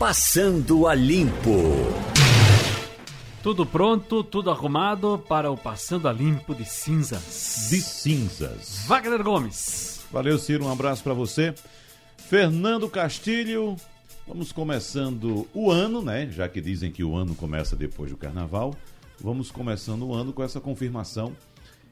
[0.00, 1.60] Passando a Limpo.
[3.42, 7.68] Tudo pronto, tudo arrumado para o Passando a Limpo de Cinzas.
[7.68, 8.86] De cinzas.
[8.86, 10.06] Wagner Gomes.
[10.10, 10.64] Valeu, Ciro.
[10.64, 11.52] Um abraço para você.
[12.16, 13.76] Fernando Castilho.
[14.26, 16.30] Vamos começando o ano, né?
[16.30, 18.74] Já que dizem que o ano começa depois do carnaval.
[19.20, 21.36] Vamos começando o ano com essa confirmação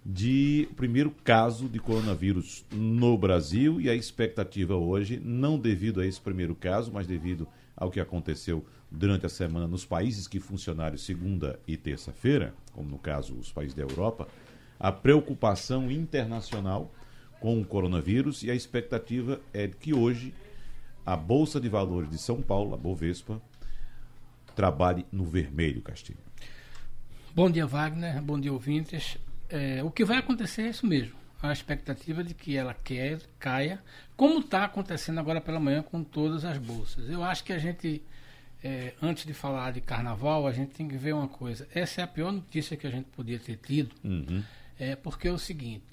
[0.02, 6.18] de primeiro caso de coronavírus no Brasil e a expectativa hoje, não devido a esse
[6.18, 7.46] primeiro caso, mas devido
[7.78, 12.98] ao que aconteceu durante a semana nos países que funcionaram segunda e terça-feira, como no
[12.98, 14.26] caso os países da Europa,
[14.78, 16.92] a preocupação internacional
[17.40, 20.34] com o coronavírus e a expectativa é de que hoje
[21.06, 23.40] a Bolsa de Valores de São Paulo, a Bovespa,
[24.56, 26.18] trabalhe no vermelho, Castilho.
[27.34, 28.20] Bom dia, Wagner.
[28.20, 29.16] Bom dia, ouvintes.
[29.48, 31.17] É, o que vai acontecer é isso mesmo.
[31.40, 33.80] A expectativa de que ela quer, caia,
[34.16, 37.08] como está acontecendo agora pela manhã com todas as bolsas.
[37.08, 38.02] Eu acho que a gente,
[38.62, 41.68] é, antes de falar de carnaval, a gente tem que ver uma coisa.
[41.72, 44.42] Essa é a pior notícia que a gente podia ter tido, uhum.
[44.78, 45.84] é porque é o seguinte: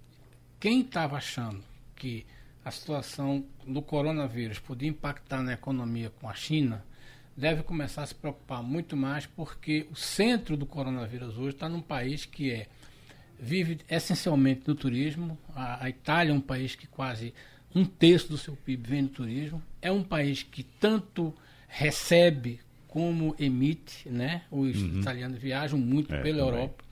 [0.60, 1.64] quem estava achando
[1.96, 2.26] que
[2.64, 6.84] a situação do coronavírus podia impactar na economia com a China,
[7.38, 11.82] deve começar a se preocupar muito mais, porque o centro do coronavírus hoje está num
[11.82, 12.68] país que é
[13.39, 15.38] vive essencialmente do turismo.
[15.55, 17.33] A, a, Itália é um país que quase
[17.73, 19.61] um terço do seu PIB vem do turismo.
[19.81, 21.33] É um país que tanto
[21.67, 24.44] recebe como emite, né?
[24.50, 25.02] Os uhum.
[25.02, 26.53] italianos viajam muito é, pela também.
[26.53, 26.86] Europa.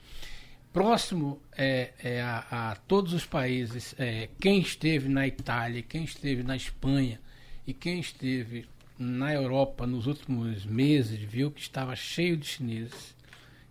[0.72, 6.42] Próximo é, é a, a, todos os países, é, quem esteve na Itália, quem esteve
[6.42, 7.20] na Espanha
[7.66, 8.66] e quem esteve
[8.98, 13.14] na Europa nos últimos meses viu que estava cheio de chineses.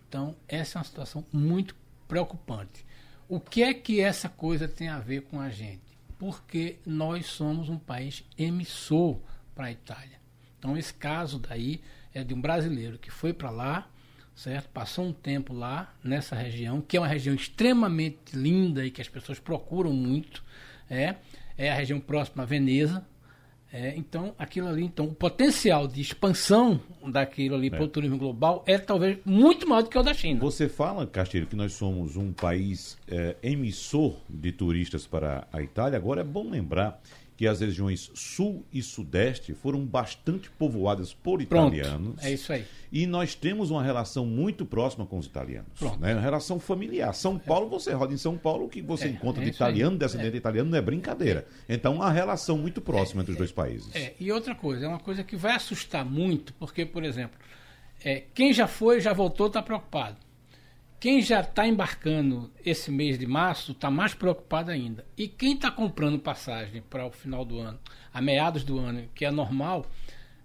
[0.08, 1.76] Então, essa é uma situação muito
[2.14, 2.86] preocupante.
[3.28, 5.82] O que é que essa coisa tem a ver com a gente?
[6.20, 9.20] Porque nós somos um país emissor
[9.56, 10.22] para a Itália.
[10.60, 11.82] Então, esse caso daí
[12.14, 13.90] é de um brasileiro que foi para lá,
[14.36, 14.70] certo?
[14.70, 19.10] Passou um tempo lá, nessa região, que é uma região extremamente linda e que as
[19.10, 20.44] pessoas procuram muito.
[20.88, 21.16] É,
[21.58, 23.04] é a região próxima a Veneza,
[23.76, 27.70] é, então, aquilo ali, então, o potencial de expansão daquilo ali é.
[27.72, 30.40] para o turismo global é talvez muito maior do que o da China.
[30.42, 35.98] Você fala, Castilho, que nós somos um país é, emissor de turistas para a Itália.
[35.98, 37.02] Agora é bom lembrar
[37.44, 42.24] que as regiões sul e sudeste foram bastante povoadas por Pronto, italianos.
[42.24, 42.66] É isso aí.
[42.90, 45.68] E nós temos uma relação muito próxima com os italianos.
[46.00, 46.14] Né?
[46.14, 47.14] Uma relação familiar.
[47.14, 49.98] São Paulo, você roda em São Paulo, o que você é, encontra é de italiano,
[49.98, 50.40] descendente de é.
[50.40, 51.46] italiano, não é brincadeira.
[51.68, 53.94] Então, uma relação muito próxima entre os dois países.
[53.94, 57.38] É, e outra coisa, é uma coisa que vai assustar muito, porque, por exemplo,
[58.06, 60.16] é, quem já foi, já voltou, está preocupado.
[61.04, 65.06] Quem já está embarcando esse mês de março está mais preocupado ainda.
[65.18, 67.78] E quem está comprando passagem para o final do ano,
[68.14, 69.86] a meados do ano, que é normal,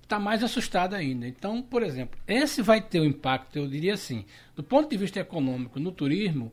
[0.03, 1.29] está mais assustado ainda.
[1.29, 4.25] Então, por exemplo, esse vai ter um impacto, eu diria assim,
[4.57, 6.53] do ponto de vista econômico, no turismo,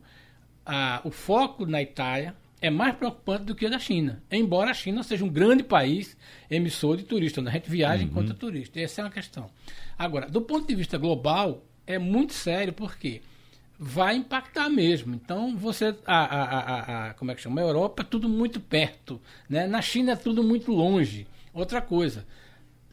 [0.63, 4.21] a, o foco na Itália é mais preocupante do que o da China.
[4.29, 6.15] Embora a China seja um grande país
[6.47, 7.49] emissor de turistas, né?
[7.49, 8.09] a gente viaja uhum.
[8.11, 8.79] enquanto turista.
[8.79, 9.49] Essa é uma questão.
[9.97, 13.21] Agora, do ponto de vista global, é muito sério, porque quê?
[13.77, 15.13] Vai impactar mesmo.
[15.13, 17.61] Então, você, a, a, a, a, como é que chama?
[17.61, 19.67] A Europa tudo muito perto, né?
[19.67, 21.27] Na China é tudo muito longe.
[21.53, 22.25] Outra coisa,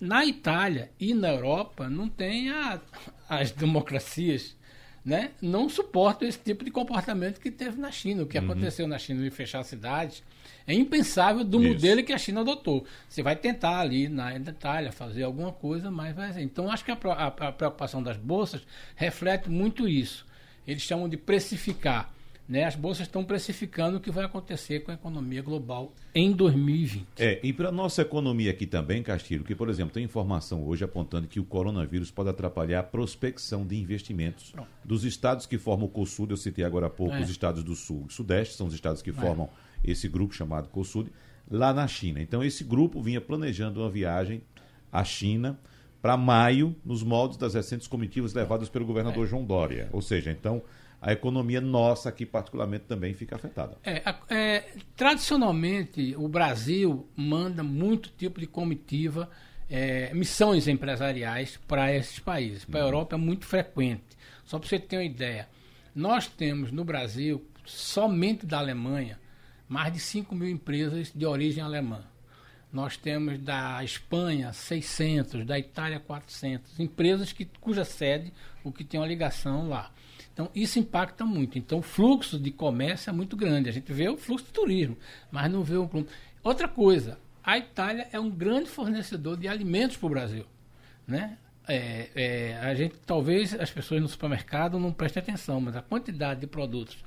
[0.01, 2.81] na Itália e na Europa não tem a,
[3.29, 4.57] as democracias,
[5.05, 5.31] né?
[5.41, 8.23] Não suportam esse tipo de comportamento que teve na China.
[8.23, 8.45] O que uhum.
[8.45, 10.23] aconteceu na China de fechar cidades
[10.67, 11.73] é impensável do Isso.
[11.73, 12.85] modelo que a China adotou.
[13.09, 16.43] Você vai tentar ali na Itália fazer alguma coisa, mas vai ser.
[16.43, 18.63] Então, acho que a, a preocupação das bolsas
[18.97, 20.25] reflete muito isso
[20.67, 22.13] eles chamam de precificar.
[22.49, 22.65] Né?
[22.65, 27.07] As bolsas estão precificando o que vai acontecer com a economia global em 2020.
[27.17, 30.85] É, e para a nossa economia aqui também, Castilho, que, por exemplo, tem informação hoje
[30.85, 34.69] apontando que o coronavírus pode atrapalhar a prospecção de investimentos Pronto.
[34.85, 37.21] dos estados que formam o COSUD, eu citei agora há pouco, é.
[37.21, 39.15] os estados do Sul e Sudeste, são os estados que é.
[39.15, 39.49] formam
[39.85, 41.11] esse grupo chamado COSUD,
[41.51, 42.21] lá na China.
[42.21, 44.43] Então, esse grupo vinha planejando uma viagem
[44.91, 45.59] à China
[46.03, 49.29] para maio, nos moldes das recentes comitivas levadas pelo governador é.
[49.29, 49.89] João Dória.
[49.93, 50.61] Ou seja, então
[51.01, 53.79] a economia nossa aqui particularmente também fica afetada.
[53.85, 54.65] É, é,
[54.97, 59.31] tradicionalmente o Brasil manda muito tipo de comitiva,
[59.71, 62.65] é, missões empresariais para esses países.
[62.65, 62.89] Para a uhum.
[62.89, 64.03] Europa é muito frequente.
[64.45, 65.49] Só para você ter uma ideia,
[65.95, 69.21] nós temos no Brasil, somente da Alemanha,
[69.69, 72.03] mais de 5 mil empresas de origem alemã.
[72.73, 78.33] Nós temos da Espanha 600, da Itália 400, empresas que, cuja sede,
[78.65, 79.91] o que tem uma ligação lá.
[80.33, 81.59] Então, isso impacta muito.
[81.59, 83.69] Então, o fluxo de comércio é muito grande.
[83.69, 84.97] A gente vê o fluxo de turismo,
[85.31, 85.89] mas não vê o.
[86.43, 90.47] Outra coisa, a Itália é um grande fornecedor de alimentos para o Brasil.
[91.07, 91.37] Né?
[91.67, 96.41] é, é, a gente talvez as pessoas no supermercado não prestem atenção, mas a quantidade
[96.41, 96.99] de produtos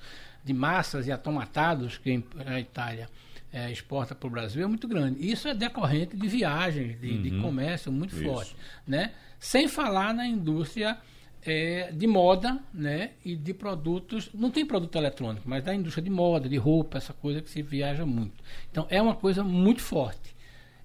[0.45, 3.09] de massas e atomatados que a Itália
[3.51, 5.27] é, exporta para o Brasil é muito grande.
[5.27, 7.21] Isso é decorrente de viagens, de, uhum.
[7.23, 8.23] de comércio muito Isso.
[8.23, 8.55] forte,
[8.85, 9.13] né?
[9.39, 10.97] Sem falar na indústria
[11.43, 13.11] é, de moda, né?
[13.23, 17.13] E de produtos, não tem produto eletrônico, mas da indústria de moda, de roupa, essa
[17.13, 18.43] coisa que se viaja muito.
[18.71, 20.35] Então é uma coisa muito forte.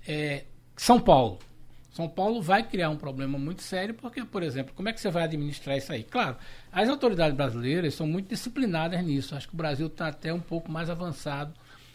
[0.06, 0.44] É,
[0.76, 1.38] São Paulo,
[1.90, 5.10] são Paulo vai criar um problema muito sério, porque, por exemplo, como é que você
[5.10, 6.04] vai administrar isso aí?
[6.04, 6.36] Claro,
[6.70, 9.34] as autoridades brasileiras são muito disciplinadas nisso.
[9.34, 11.52] Acho que o Brasil está até um pouco mais avançado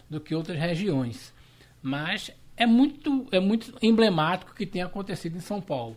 [0.09, 1.33] do que outras regiões.
[1.81, 5.95] Mas é muito, é muito emblemático o que tem acontecido em São Paulo.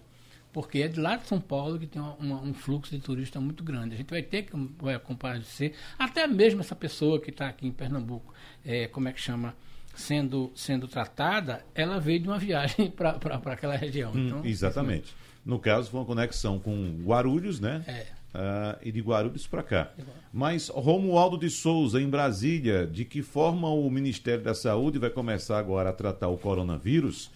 [0.52, 3.64] Porque é de lá de São Paulo que tem uma, um fluxo de turista muito
[3.64, 3.94] grande.
[3.94, 7.72] A gente vai ter que vai comparecer, até mesmo essa pessoa que está aqui em
[7.72, 8.32] Pernambuco,
[8.64, 9.54] é, como é que chama?
[9.98, 13.18] Sendo, sendo tratada, ela veio de uma viagem para
[13.52, 14.12] aquela região.
[14.14, 15.04] Hum, então, exatamente.
[15.04, 17.84] Assim, no caso, foi uma conexão com Guarulhos, né?
[17.86, 18.18] É.
[18.28, 19.90] Uh, e de Guarulhos para cá.
[20.32, 25.58] Mas Romualdo de Souza, em Brasília, de que forma o Ministério da Saúde vai começar
[25.58, 27.30] agora a tratar o coronavírus,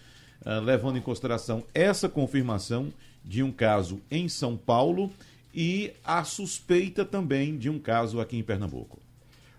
[0.45, 2.93] uh, levando em consideração essa confirmação
[3.25, 5.11] de um caso em São Paulo
[5.53, 9.02] e a suspeita também de um caso aqui em Pernambuco?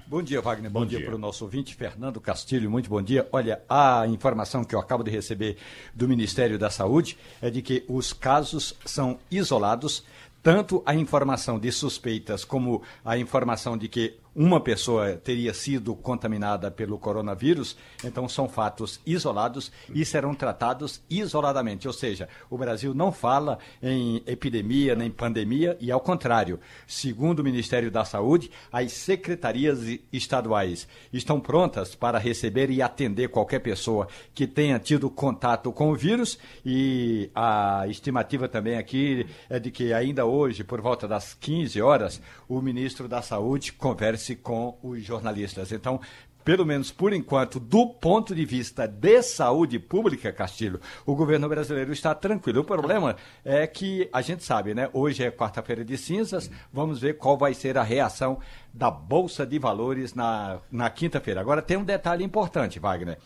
[0.06, 0.71] Bom dia, Wagner.
[0.71, 2.71] Bom, bom dia, dia para o nosso ouvinte, Fernando Castilho.
[2.71, 3.27] Muito bom dia.
[3.33, 5.56] Olha, a informação que eu acabo de receber
[5.95, 10.05] do Ministério da Saúde é de que os casos são isolados,
[10.43, 16.70] tanto a informação de suspeitas como a informação de que uma pessoa teria sido contaminada
[16.70, 21.86] pelo coronavírus, então são fatos isolados e serão tratados isoladamente.
[21.86, 27.44] Ou seja, o Brasil não fala em epidemia nem pandemia e, ao contrário, segundo o
[27.44, 29.81] Ministério da Saúde, as secretarias
[30.12, 35.94] estaduais estão prontas para receber e atender qualquer pessoa que tenha tido contato com o
[35.94, 41.81] vírus e a estimativa também aqui é de que ainda hoje, por volta das 15
[41.81, 45.73] horas, o ministro da Saúde converse converse com os jornalistas.
[45.73, 46.00] Então,
[46.44, 51.93] pelo menos por enquanto, do ponto de vista de saúde pública, Castilho, o governo brasileiro
[51.93, 52.61] está tranquilo.
[52.61, 54.91] O problema é que a gente sabe, né?
[54.93, 58.38] Hoje é quarta-feira de cinzas, vamos ver qual vai ser a reação
[58.73, 61.41] da Bolsa de Valores na, na quinta-feira.
[61.41, 63.19] Agora, tem um detalhe importante, Wagner.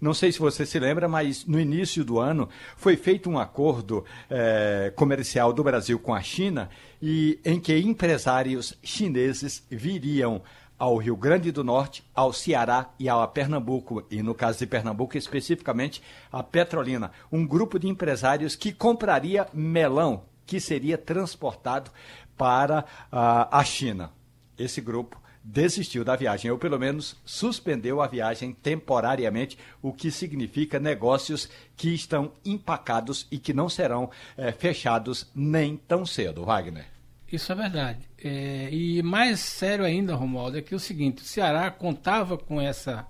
[0.00, 4.04] Não sei se você se lembra, mas no início do ano foi feito um acordo
[4.28, 6.68] é, comercial do Brasil com a China
[7.00, 10.42] e em que empresários chineses viriam
[10.78, 15.16] ao Rio Grande do Norte, ao Ceará e ao Pernambuco, e no caso de Pernambuco
[15.16, 21.90] especificamente, a Petrolina, um grupo de empresários que compraria melão que seria transportado
[22.36, 24.12] para uh, a China.
[24.56, 30.80] Esse grupo desistiu da viagem, ou pelo menos suspendeu a viagem temporariamente, o que significa
[30.80, 36.95] negócios que estão empacados e que não serão é, fechados nem tão cedo, Wagner.
[37.30, 38.00] Isso é verdade.
[38.22, 42.60] É, e mais sério ainda, Romualdo, é que é o seguinte: o Ceará contava com
[42.60, 43.06] essa,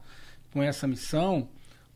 [0.52, 1.48] com essa missão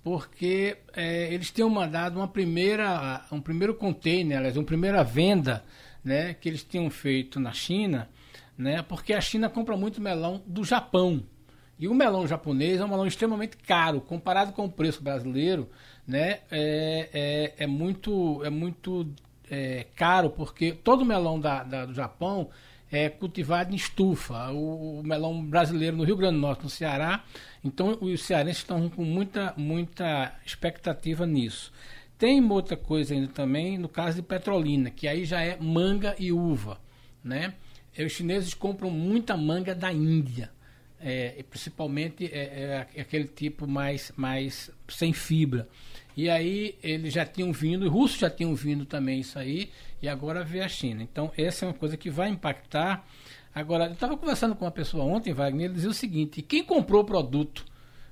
[0.02, 5.64] porque é, eles tinham mandado uma primeira, um primeiro container, aliás, uma primeira venda
[6.02, 8.08] né, que eles tinham feito na China,
[8.56, 11.22] né, porque a China compra muito melão do Japão.
[11.78, 15.68] E o melão japonês é um melão extremamente caro, comparado com o preço brasileiro,
[16.06, 19.06] né, é, é, é muito, é muito
[19.50, 22.48] é, caro, porque todo melão da, da, do Japão
[22.90, 24.50] é cultivado em estufa.
[24.50, 27.24] O, o, melão brasileiro no Rio Grande do Norte, no Ceará.
[27.64, 31.72] Então, os cearenses estão com muita, muita expectativa nisso.
[32.16, 36.32] Tem outra coisa ainda também, no caso de Petrolina, que aí já é manga e
[36.32, 36.78] uva.
[37.24, 37.54] Né?
[37.98, 40.50] Os chineses compram muita manga da Índia.
[41.02, 45.66] É, principalmente é, é, aquele tipo mais, mais sem fibra.
[46.16, 49.70] E aí eles já tinham vindo, os russos já tinham vindo também isso aí,
[50.02, 51.02] e agora vê a China.
[51.02, 53.06] Então, essa é uma coisa que vai impactar.
[53.54, 57.02] Agora, eu estava conversando com uma pessoa ontem, Wagner, ele dizia o seguinte: quem comprou
[57.02, 57.64] o produto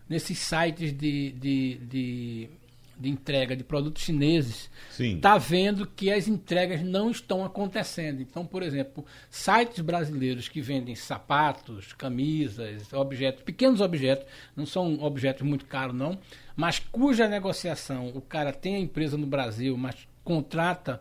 [0.08, 2.50] nesses sites de, de, de
[2.98, 8.20] de entrega de produtos chineses está vendo que as entregas não estão acontecendo.
[8.20, 14.26] Então, por exemplo, sites brasileiros que vendem sapatos, camisas, objetos, pequenos objetos,
[14.56, 16.18] não são objetos muito caros não,
[16.56, 21.00] mas cuja negociação o cara tem a empresa no Brasil, mas contrata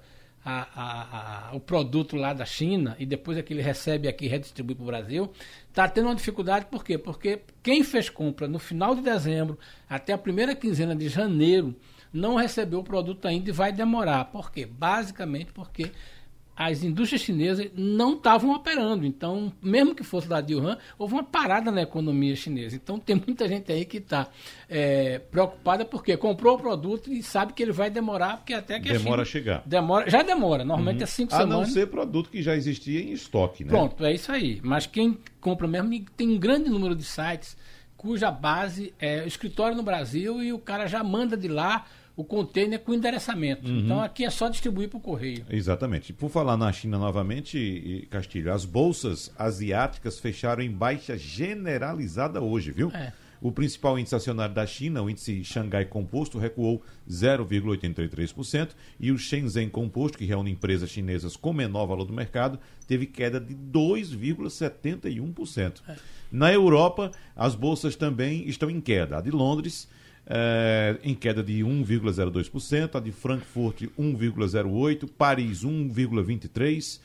[0.50, 4.28] a, a, o produto lá da China e depois é que ele recebe aqui e
[4.30, 5.32] redistribui para o Brasil,
[5.68, 6.98] está tendo uma dificuldade, por quê?
[6.98, 11.76] Porque quem fez compra no final de dezembro até a primeira quinzena de janeiro
[12.14, 14.26] não recebeu o produto ainda e vai demorar.
[14.26, 14.66] Por quê?
[14.66, 15.92] Basicamente porque
[16.58, 19.06] as indústrias chinesas não estavam operando.
[19.06, 22.76] Então, mesmo que fosse de Wuhan, houve uma parada na economia chinesa.
[22.76, 24.28] Então, tem muita gente aí que está
[24.68, 28.92] é, preocupada porque comprou o produto e sabe que ele vai demorar, porque até que
[28.92, 29.62] demora a, a chegar.
[29.66, 30.66] Demora, já demora.
[30.66, 31.04] Normalmente uhum.
[31.04, 31.58] é cinco a semanas.
[31.58, 33.70] A não ser produto que já existia em estoque, né?
[33.70, 34.60] Pronto, é isso aí.
[34.64, 37.56] Mas quem compra mesmo tem um grande número de sites
[37.96, 41.86] cuja base é o escritório no Brasil e o cara já manda de lá
[42.18, 43.70] o container com endereçamento.
[43.70, 43.80] Uhum.
[43.80, 45.46] Então aqui é só distribuir para o correio.
[45.50, 46.12] Exatamente.
[46.12, 52.90] Por falar na China novamente, Castilho, as bolsas asiáticas fecharam em baixa generalizada hoje, viu?
[52.92, 53.14] É.
[53.40, 58.70] O principal índice acionário da China, o índice Xangai Composto, recuou 0,83%
[59.00, 62.58] e o Shenzhen Composto, que reúne empresas chinesas com menor valor do mercado,
[62.88, 65.84] teve queda de 2,71%.
[65.88, 65.96] É.
[66.32, 69.20] Na Europa, as bolsas também estão em queda.
[69.20, 69.88] A de Londres
[70.30, 77.00] é, em queda de 1,02%, a de Frankfurt 1,08%, Paris 1,23%, uh,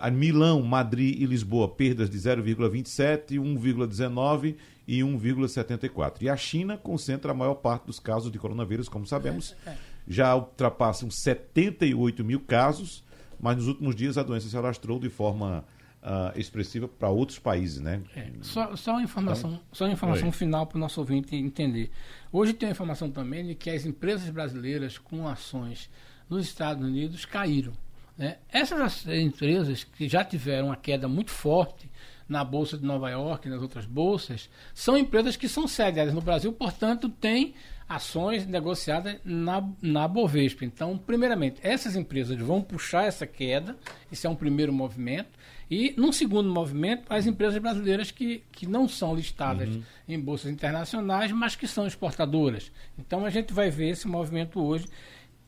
[0.00, 4.56] a Milão, Madrid e Lisboa perdas de 0,27%, 1,19%
[4.88, 6.14] e 1,74%.
[6.22, 9.76] E a China concentra a maior parte dos casos de coronavírus, como sabemos, é, é.
[10.08, 13.04] já ultrapassam 78 mil casos,
[13.40, 15.64] mas nos últimos dias a doença se alastrou de forma
[16.02, 18.02] uh, expressiva para outros países, né?
[18.16, 21.90] É, só, só uma informação, então, só uma informação final para o nosso ouvinte entender.
[22.32, 25.88] Hoje tem a informação também de que as empresas brasileiras com ações
[26.28, 27.72] nos Estados Unidos caíram.
[28.16, 28.36] Né?
[28.50, 31.90] Essas empresas que já tiveram uma queda muito forte
[32.28, 36.20] na Bolsa de Nova York e nas outras bolsas, são empresas que são sediadas no
[36.20, 37.54] Brasil, portanto, têm
[37.86, 40.64] ações negociadas na, na Bovespa.
[40.64, 43.76] Então, primeiramente, essas empresas vão puxar essa queda,
[44.10, 45.30] isso é um primeiro movimento.
[45.72, 49.82] E, num segundo movimento, as empresas brasileiras que, que não são listadas uhum.
[50.06, 52.70] em bolsas internacionais, mas que são exportadoras.
[52.98, 54.84] Então, a gente vai ver esse movimento hoje.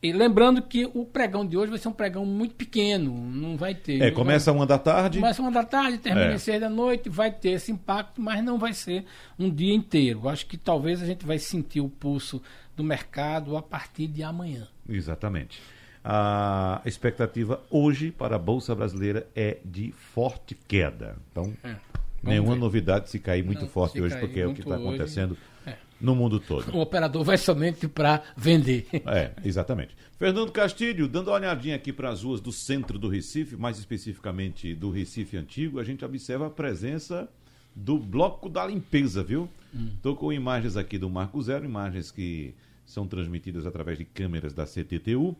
[0.01, 3.75] E lembrando que o pregão de hoje vai ser um pregão muito pequeno, não vai
[3.75, 4.01] ter.
[4.01, 5.19] É, começa vai, uma da tarde.
[5.19, 6.37] Começa uma da tarde, termina é.
[6.39, 9.05] seis da noite, vai ter esse impacto, mas não vai ser
[9.37, 10.27] um dia inteiro.
[10.27, 12.41] Acho que talvez a gente vai sentir o pulso
[12.75, 14.67] do mercado a partir de amanhã.
[14.89, 15.61] Exatamente.
[16.07, 21.15] A expectativa hoje para a Bolsa Brasileira é de forte queda.
[21.31, 21.77] Então, é.
[22.21, 22.59] nenhuma ver.
[22.59, 25.35] novidade se cair muito não, forte hoje, porque é o que está acontecendo
[25.65, 25.73] é.
[25.99, 26.71] no mundo todo.
[26.77, 28.87] O operador vai somente para vender.
[29.07, 29.97] É, exatamente.
[30.19, 34.75] Fernando Castilho, dando uma olhadinha aqui para as ruas do centro do Recife, mais especificamente
[34.75, 37.27] do Recife Antigo, a gente observa a presença
[37.75, 39.49] do Bloco da Limpeza, viu?
[39.95, 40.17] Estou hum.
[40.17, 42.53] com imagens aqui do Marco Zero, imagens que
[42.85, 45.35] são transmitidas através de câmeras da CTTU.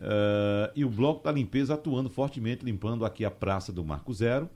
[0.00, 4.48] Uh, e o Bloco da Limpeza atuando fortemente, limpando aqui a Praça do Marco Zero.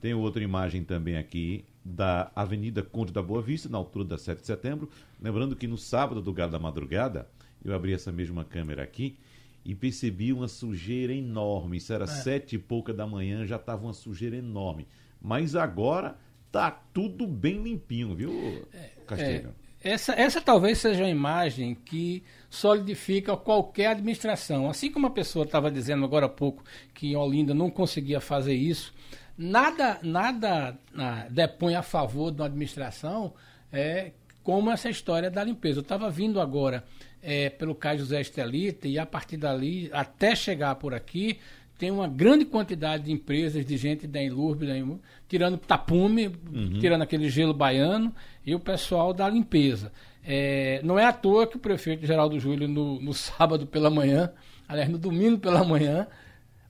[0.00, 4.40] Tem outra imagem também aqui da Avenida Conde da Boa Vista, na altura da 7
[4.40, 4.88] de setembro.
[5.20, 7.28] Lembrando que no sábado do Gado da Madrugada,
[7.64, 9.16] eu abri essa mesma câmera aqui
[9.64, 11.76] e percebi uma sujeira enorme.
[11.76, 12.06] Isso era é.
[12.06, 14.86] sete e pouca da manhã, já estava uma sujeira enorme.
[15.20, 16.16] Mas agora
[16.50, 19.48] tá tudo bem limpinho, viu, é, Castilho?
[19.48, 24.68] É, essa, essa talvez seja a imagem que solidifica qualquer administração.
[24.68, 28.92] Assim como a pessoa estava dizendo agora há pouco que Olinda não conseguia fazer isso,
[29.36, 33.32] nada, nada ah, depõe a favor de uma administração
[33.72, 35.78] é, como essa história da limpeza.
[35.78, 36.84] Eu estava vindo agora
[37.22, 41.38] é, pelo Cais José Estelita e a partir dali, até chegar por aqui,
[41.78, 46.78] tem uma grande quantidade de empresas, de gente da Enlurb, da Enlurb tirando tapume, uhum.
[46.80, 48.12] tirando aquele gelo baiano
[48.44, 49.92] e o pessoal da limpeza.
[50.24, 54.32] É, não é à toa que o prefeito Geraldo Júlio, no, no sábado pela manhã,
[54.66, 56.08] aliás, no domingo pela manhã,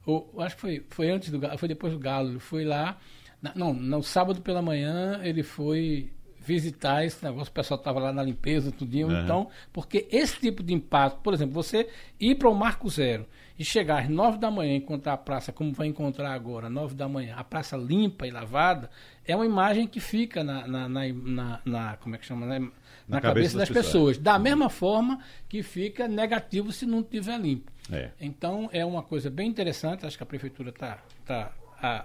[0.04, 2.98] ou, acho que foi, foi antes do foi depois do Galo, ele foi lá,
[3.40, 8.12] na, não, no sábado pela manhã ele foi visitar esse negócio, o pessoal estava lá
[8.12, 9.22] na limpeza, tudinho, uhum.
[9.22, 11.88] então, porque esse tipo de impacto, por exemplo, você
[12.20, 13.26] ir para o Marco Zero,
[13.58, 16.94] e chegar às nove da manhã e encontrar a praça como vai encontrar agora, nove
[16.94, 18.88] da manhã, a praça limpa e lavada,
[19.26, 22.70] é uma imagem que fica na, na, na, na, na como é que chama, na,
[23.08, 24.16] na cabeça, das, das pessoas.
[24.16, 24.18] pessoas.
[24.18, 27.72] Da mesma forma que fica negativo se não tiver limpo.
[27.90, 28.10] É.
[28.20, 31.52] Então é uma coisa bem interessante, acho que a prefeitura está tá,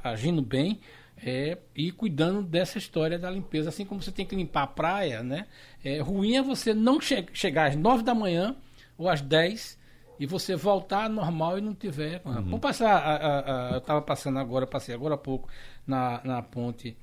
[0.04, 0.80] agindo bem.
[1.26, 5.24] É, e cuidando dessa história da limpeza, assim como você tem que limpar a praia,
[5.24, 5.46] né?
[5.82, 8.56] É ruim é você não che chegar às nove da manhã
[8.98, 9.78] ou às dez
[10.20, 12.22] e você voltar normal e não tiver.
[12.26, 12.34] Uhum.
[12.34, 12.96] Vamos passar.
[12.98, 15.50] A, a, a, eu estava passando agora, passei agora há pouco
[15.86, 16.96] na, na ponte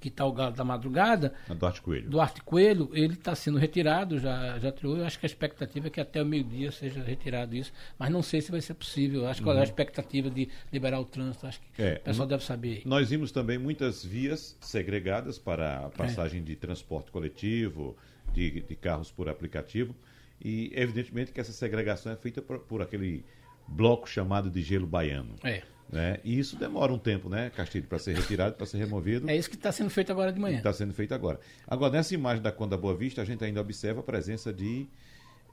[0.00, 1.34] que está o galo da madrugada.
[1.46, 2.08] Duarte Coelho.
[2.08, 4.96] Duarte Coelho, ele está sendo retirado, já, já tirou.
[4.96, 8.22] Eu acho que a expectativa é que até o meio-dia seja retirado isso, mas não
[8.22, 9.28] sei se vai ser possível.
[9.28, 9.56] Acho que uhum.
[9.56, 11.46] é a expectativa de liberar o trânsito.
[11.46, 12.82] Acho que é, o pessoal deve saber.
[12.86, 16.44] Nós vimos também muitas vias segregadas para a passagem é.
[16.44, 17.94] de transporte coletivo,
[18.32, 19.94] de, de carros por aplicativo.
[20.40, 23.24] E evidentemente que essa segregação é feita por, por aquele
[23.68, 25.36] bloco chamado de gelo baiano.
[25.44, 25.62] É.
[25.90, 26.18] Né?
[26.22, 29.28] E isso demora um tempo, né, Castilho, para ser retirado, para ser removido.
[29.28, 30.58] É isso que está sendo feito agora de manhã.
[30.58, 31.40] Está sendo feito agora.
[31.66, 34.86] Agora, nessa imagem da Conda Boa Vista, a gente ainda observa a presença de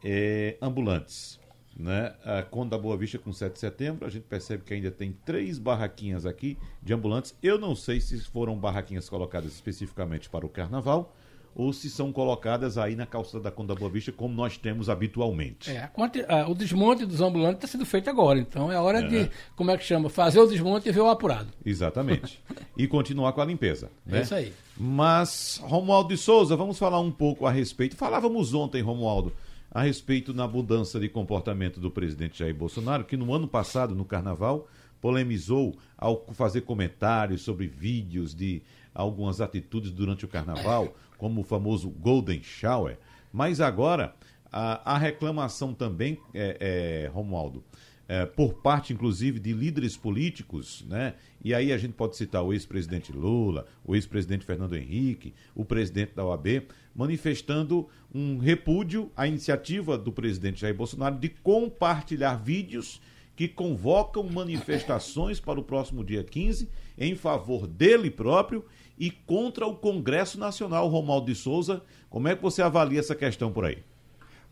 [0.04, 1.40] é, ambulantes.
[1.76, 2.14] Né?
[2.24, 5.58] A Conda Boa Vista, com 7 de setembro, a gente percebe que ainda tem três
[5.58, 7.36] barraquinhas aqui de ambulantes.
[7.42, 11.16] Eu não sei se foram barraquinhas colocadas especificamente para o carnaval
[11.58, 15.72] ou se são colocadas aí na calçada da Conda Boa Vista, como nós temos habitualmente.
[15.72, 15.90] É,
[16.28, 19.08] a, o desmonte dos ambulantes está sendo feito agora, então é hora é.
[19.08, 21.48] de, como é que chama, fazer o desmonte e ver o apurado.
[21.66, 22.40] Exatamente.
[22.78, 23.90] e continuar com a limpeza.
[24.06, 24.20] Né?
[24.20, 24.54] É isso aí.
[24.78, 27.96] Mas, Romualdo de Souza, vamos falar um pouco a respeito.
[27.96, 29.34] Falávamos ontem, Romualdo,
[29.72, 34.06] a respeito na mudança de comportamento do presidente Jair Bolsonaro, que no ano passado, no
[34.06, 34.68] Carnaval,
[35.02, 38.62] polemizou ao fazer comentários sobre vídeos de
[38.98, 42.98] algumas atitudes durante o Carnaval como o famoso Golden Shower,
[43.32, 44.16] mas agora
[44.52, 47.64] a, a reclamação também, é, é, Romualdo,
[48.08, 51.14] é, por parte inclusive de líderes políticos, né?
[51.44, 56.16] E aí a gente pode citar o ex-presidente Lula, o ex-presidente Fernando Henrique, o presidente
[56.16, 56.64] da OAB,
[56.96, 63.00] manifestando um repúdio à iniciativa do presidente Jair Bolsonaro de compartilhar vídeos
[63.36, 68.66] que convocam manifestações para o próximo dia 15 em favor dele próprio
[68.98, 71.82] e contra o Congresso Nacional, Romualdo de Souza.
[72.10, 73.84] Como é que você avalia essa questão por aí?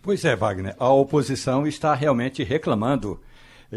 [0.02, 0.76] Pois é, Wagner.
[0.78, 3.20] A oposição está realmente reclamando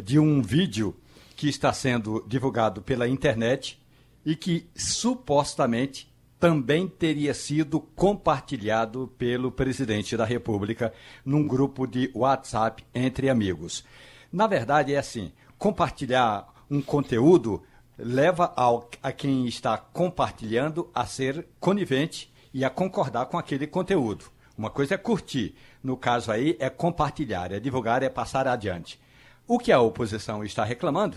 [0.05, 0.95] de um vídeo
[1.35, 3.81] que está sendo divulgado pela internet
[4.27, 10.93] e que supostamente também teria sido compartilhado pelo presidente da República
[11.25, 13.85] num grupo de WhatsApp entre amigos.
[14.33, 17.63] Na verdade, é assim: compartilhar um conteúdo
[17.99, 24.27] leva ao, a quem está compartilhando a ser conivente e a concordar com aquele conteúdo.
[24.57, 29.01] Uma coisa é curtir, no caso aí é compartilhar, é divulgar, é passar adiante.
[29.47, 31.17] O que a oposição está reclamando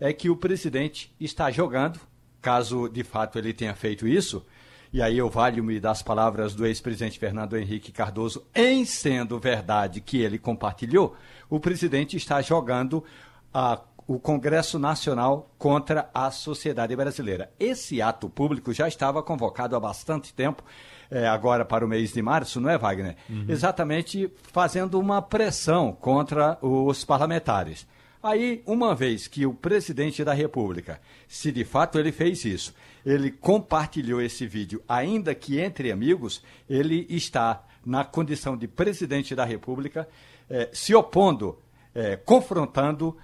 [0.00, 2.00] é que o presidente está jogando,
[2.40, 4.44] caso de fato ele tenha feito isso,
[4.92, 10.18] e aí eu valho-me das palavras do ex-presidente Fernando Henrique Cardoso, em sendo verdade que
[10.22, 11.14] ele compartilhou,
[11.50, 13.04] o presidente está jogando
[13.52, 17.52] a o Congresso Nacional contra a sociedade brasileira.
[17.60, 20.64] Esse ato público já estava convocado há bastante tempo,
[21.10, 23.16] é, agora para o mês de março, não é, Wagner?
[23.28, 23.44] Uhum.
[23.46, 27.86] Exatamente fazendo uma pressão contra os parlamentares.
[28.22, 33.30] Aí, uma vez que o presidente da República, se de fato ele fez isso, ele
[33.30, 40.08] compartilhou esse vídeo, ainda que entre amigos, ele está na condição de presidente da República,
[40.48, 41.58] eh, se opondo,
[41.94, 43.16] eh, confrontando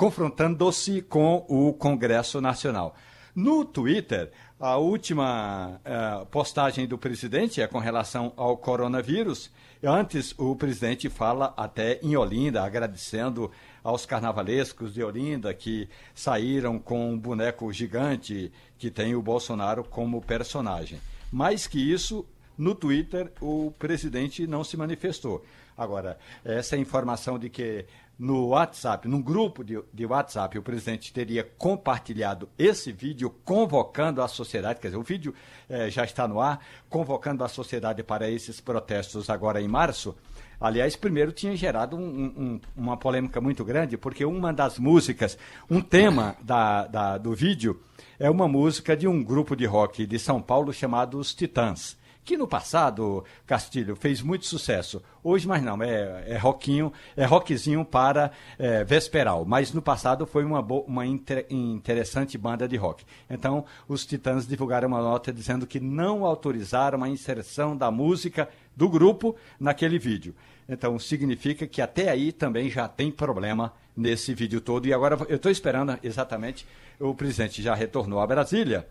[0.00, 2.96] confrontando-se com o Congresso Nacional.
[3.34, 9.50] No Twitter, a última uh, postagem do presidente é com relação ao coronavírus.
[9.84, 13.50] Antes, o presidente fala até em Olinda, agradecendo
[13.84, 20.22] aos carnavalescos de Olinda que saíram com um boneco gigante que tem o Bolsonaro como
[20.22, 20.98] personagem.
[21.30, 22.24] Mais que isso,
[22.56, 25.44] no Twitter, o presidente não se manifestou.
[25.76, 27.86] Agora, essa informação de que
[28.20, 34.28] no WhatsApp, num grupo de, de WhatsApp, o presidente teria compartilhado esse vídeo convocando a
[34.28, 35.34] sociedade, quer dizer, o vídeo
[35.70, 40.14] eh, já está no ar, convocando a sociedade para esses protestos agora em março.
[40.60, 45.38] Aliás, primeiro tinha gerado um, um, uma polêmica muito grande, porque uma das músicas,
[45.70, 47.80] um tema da, da, do vídeo,
[48.18, 52.36] é uma música de um grupo de rock de São Paulo chamado Os Titãs que
[52.36, 55.02] no passado, Castilho, fez muito sucesso.
[55.22, 59.44] Hoje, mas não, é, é rockinho, é rockzinho para é, vesperal.
[59.44, 63.04] Mas no passado foi uma, uma inter, interessante banda de rock.
[63.28, 68.88] Então, os Titãs divulgaram uma nota dizendo que não autorizaram a inserção da música do
[68.88, 70.34] grupo naquele vídeo.
[70.68, 74.86] Então, significa que até aí também já tem problema nesse vídeo todo.
[74.86, 76.66] E agora eu estou esperando exatamente,
[76.98, 78.86] o presidente já retornou a Brasília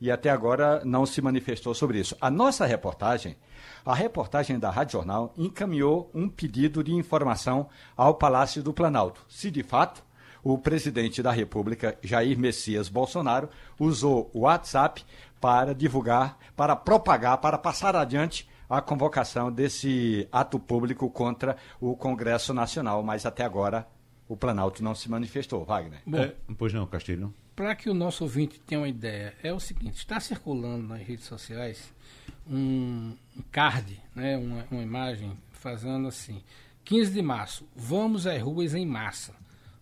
[0.00, 2.16] e até agora não se manifestou sobre isso.
[2.20, 3.36] A nossa reportagem,
[3.84, 9.24] a reportagem da Rádio Jornal, encaminhou um pedido de informação ao Palácio do Planalto.
[9.28, 10.02] Se de fato
[10.42, 15.04] o presidente da República, Jair Messias Bolsonaro, usou o WhatsApp
[15.38, 22.54] para divulgar, para propagar, para passar adiante a convocação desse ato público contra o Congresso
[22.54, 23.86] Nacional, mas até agora
[24.28, 26.00] o Planalto não se manifestou, Wagner.
[26.06, 29.60] Bom, é, pois não, Castilho para que o nosso ouvinte tenha uma ideia, é o
[29.60, 31.92] seguinte: está circulando nas redes sociais
[32.50, 33.14] um,
[33.52, 36.42] card, né, uma, uma, imagem fazendo assim:
[36.86, 39.34] 15 de março, vamos às ruas em massa.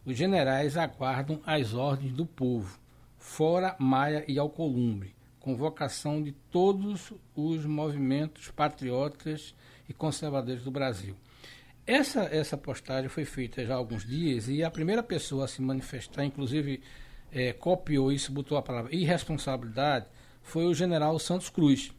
[0.04, 2.80] Os generais aguardam as ordens do povo,
[3.16, 5.14] fora Maia e Alcolumbre.
[5.38, 9.54] Convocação de todos os movimentos patriotas
[9.88, 11.14] e conservadores do Brasil.
[11.86, 15.62] Essa, essa postagem foi feita já há alguns dias e a primeira pessoa a se
[15.62, 16.82] manifestar, inclusive
[17.32, 20.06] é, copiou isso, botou a palavra irresponsabilidade,
[20.42, 21.92] foi o general Santos Cruz.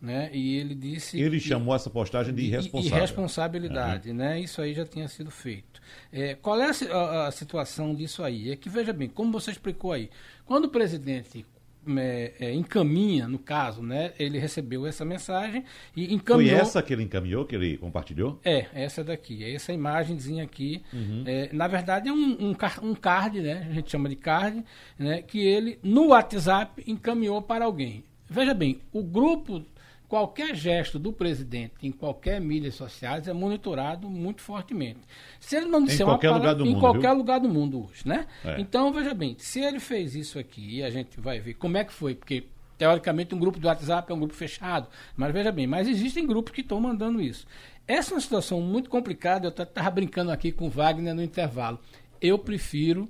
[0.00, 0.30] Né?
[0.32, 1.18] E ele disse.
[1.18, 2.98] Ele chamou essa postagem de irresponsável.
[2.98, 4.16] Irresponsabilidade, uhum.
[4.16, 4.38] né?
[4.38, 5.80] Isso aí já tinha sido feito.
[6.12, 8.50] É, qual é a, a, a, situação disso aí?
[8.50, 10.10] É que, veja bem, como você explicou aí,
[10.44, 11.46] quando o presidente
[11.96, 14.12] é, é, encaminha, no caso, né?
[14.18, 16.56] Ele recebeu essa mensagem e encaminhou.
[16.56, 18.40] Foi essa que ele encaminhou, que ele compartilhou?
[18.44, 19.44] É, essa daqui.
[19.44, 20.82] É essa imagenzinha aqui.
[20.92, 21.24] Uhum.
[21.26, 23.66] É, na verdade, é um, um, um, card, né?
[23.70, 24.64] A gente chama de card,
[24.98, 25.22] né?
[25.22, 28.04] Que ele, no WhatsApp, encaminhou para alguém.
[28.28, 29.64] Veja bem, o grupo
[30.08, 35.00] qualquer gesto do presidente em qualquer mídias sociais é monitorado muito fortemente.
[35.40, 37.18] Se ele não disser em qualquer uma palavra, lugar do em mundo, qualquer viu?
[37.18, 38.26] lugar do mundo hoje, né?
[38.44, 38.60] É.
[38.60, 41.84] Então veja bem, se ele fez isso aqui e a gente vai ver como é
[41.84, 42.44] que foi, porque
[42.78, 46.52] teoricamente um grupo do WhatsApp é um grupo fechado, mas veja bem, mas existem grupos
[46.52, 47.46] que estão mandando isso.
[47.86, 49.46] Essa é uma situação muito complicada.
[49.46, 51.78] Eu estava brincando aqui com o Wagner no intervalo.
[52.20, 53.08] Eu prefiro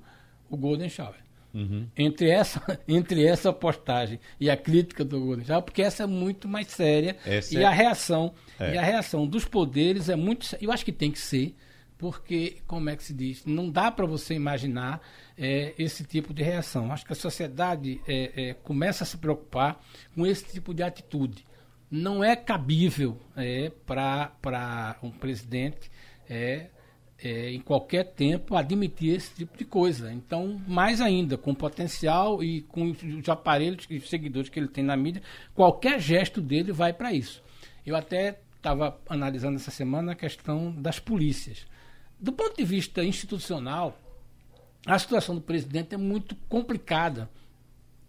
[0.49, 1.26] o Golden Shower.
[1.57, 1.87] Uhum.
[1.97, 6.47] Entre, essa, entre essa postagem e a crítica do Golden Shower, porque essa é muito
[6.47, 7.65] mais séria essa e é...
[7.65, 8.75] a reação É.
[8.75, 11.55] e a reação dos poderes é muito eu acho que tem que ser
[11.97, 15.01] porque como é que se diz não dá para você imaginar
[15.35, 19.83] é, esse tipo de reação acho que a sociedade é, é, começa a se preocupar
[20.13, 21.43] com esse tipo de atitude
[21.89, 25.89] não é cabível é, para um presidente
[26.29, 26.67] é,
[27.23, 30.11] é, em qualquer tempo admitir esse tipo de coisa.
[30.11, 34.83] Então, mais ainda, com o potencial e com os aparelhos e seguidores que ele tem
[34.83, 35.21] na mídia,
[35.55, 37.41] qualquer gesto dele vai para isso.
[37.85, 41.65] Eu até estava analisando essa semana a questão das polícias.
[42.19, 43.97] Do ponto de vista institucional,
[44.85, 47.29] a situação do presidente é muito complicada.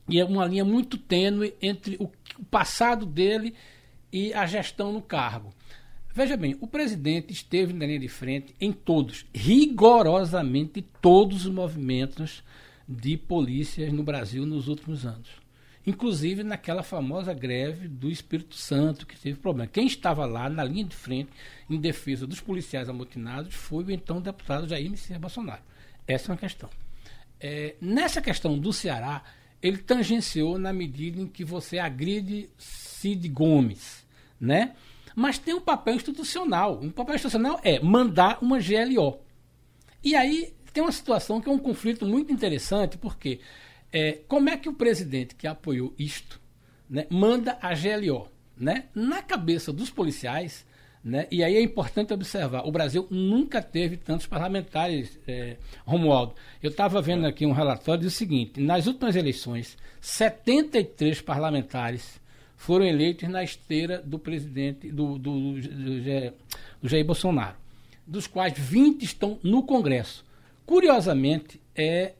[0.09, 3.55] E é uma linha muito tênue entre o, o passado dele
[4.12, 5.53] e a gestão no cargo.
[6.18, 12.42] Veja bem, o presidente esteve na linha de frente em todos, rigorosamente todos os movimentos
[12.88, 15.28] de polícias no Brasil nos últimos anos.
[15.87, 19.70] Inclusive naquela famosa greve do Espírito Santo, que teve problema.
[19.70, 21.31] Quem estava lá na linha de frente
[21.70, 25.62] em defesa dos policiais amotinados foi o então deputado Jair Messias Bolsonaro.
[26.04, 26.68] Essa é uma questão.
[27.38, 29.22] É, nessa questão do Ceará,
[29.62, 34.04] ele tangenciou na medida em que você agride Cid Gomes,
[34.40, 34.74] né?
[35.18, 36.78] Mas tem um papel institucional.
[36.81, 39.18] Um papel institucional é mandar uma GLO.
[40.04, 43.40] E aí tem uma situação que é um conflito muito interessante, porque
[43.92, 46.40] é, como é que o presidente que apoiou isto
[46.88, 48.28] né, manda a GLO?
[48.57, 48.85] Né?
[48.94, 50.64] Na cabeça dos policiais,
[51.02, 56.37] né, e aí é importante observar, o Brasil nunca teve tantos parlamentares, é, Romualdo.
[56.62, 62.20] Eu estava vendo aqui um relatório do seguinte, nas últimas eleições, 73 parlamentares
[62.59, 66.35] foram eleitos na esteira do presidente, do, do, do, Jair-
[66.83, 67.57] do Jair Bolsonaro,
[68.07, 70.23] dos quais 20 estão no Congresso.
[70.66, 72.12] Curiosamente, é,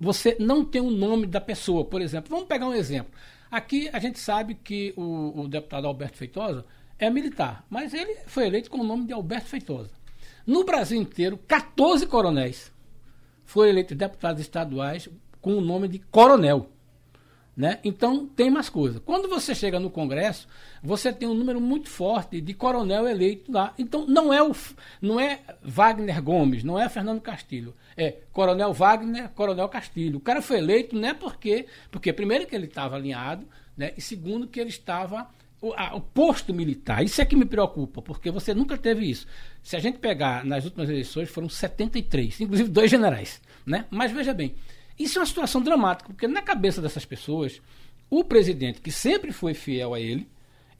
[0.00, 2.30] você não tem o nome da pessoa, por exemplo.
[2.30, 3.12] Vamos pegar um exemplo.
[3.50, 6.64] Aqui a gente sabe que o, o deputado Alberto Feitosa
[6.98, 9.90] é militar, mas ele foi eleito com o nome de Alberto Feitosa.
[10.46, 12.72] No Brasil inteiro, 14 coronéis
[13.44, 15.08] foram eleitos deputados estaduais
[15.40, 16.70] com o nome de coronel.
[17.56, 17.78] Né?
[17.84, 18.98] Então tem mais coisa.
[18.98, 20.48] Quando você chega no Congresso,
[20.82, 23.72] você tem um número muito forte de coronel eleito lá.
[23.78, 24.52] Então não é o
[25.00, 30.16] não é Wagner Gomes, não é Fernando Castilho, é Coronel Wagner, Coronel Castilho.
[30.16, 33.92] O cara foi eleito não é porque porque primeiro que ele estava alinhado, né?
[33.96, 35.28] E segundo que ele estava
[35.62, 37.04] o, a- o posto militar.
[37.04, 39.28] Isso é que me preocupa, porque você nunca teve isso.
[39.62, 43.84] Se a gente pegar nas últimas eleições foram 73, inclusive dois generais, né?
[43.90, 44.56] Mas veja bem,
[44.98, 47.60] isso é uma situação dramática, porque na cabeça dessas pessoas,
[48.08, 50.28] o presidente, que sempre foi fiel a ele,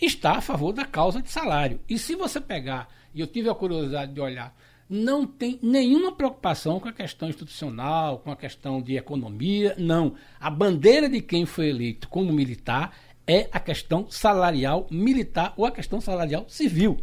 [0.01, 1.81] está a favor da causa de salário.
[1.89, 4.55] E se você pegar, e eu tive a curiosidade de olhar,
[4.89, 10.15] não tem nenhuma preocupação com a questão institucional, com a questão de economia, não.
[10.39, 12.95] A bandeira de quem foi eleito como militar
[13.27, 16.99] é a questão salarial militar ou a questão salarial civil.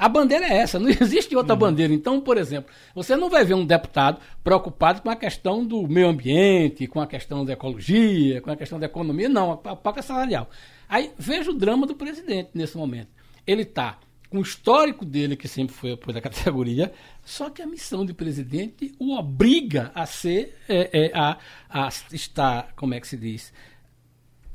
[0.00, 1.92] A bandeira é essa, não existe outra bandeira.
[1.92, 6.08] Então, por exemplo, você não vai ver um deputado preocupado com a questão do meio
[6.08, 10.48] ambiente, com a questão da ecologia, com a questão da economia, não, a pauta salarial.
[10.88, 13.08] Aí veja o drama do presidente nesse momento.
[13.46, 13.98] Ele está
[14.30, 16.90] com o histórico dele, que sempre foi apoio da categoria,
[17.22, 21.36] só que a missão de presidente o obriga a ser, é, é, a,
[21.68, 23.52] a estar, como é que se diz,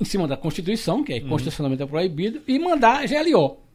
[0.00, 3.65] em cima da Constituição, que é constitucionalmente é proibido, e mandar GLO.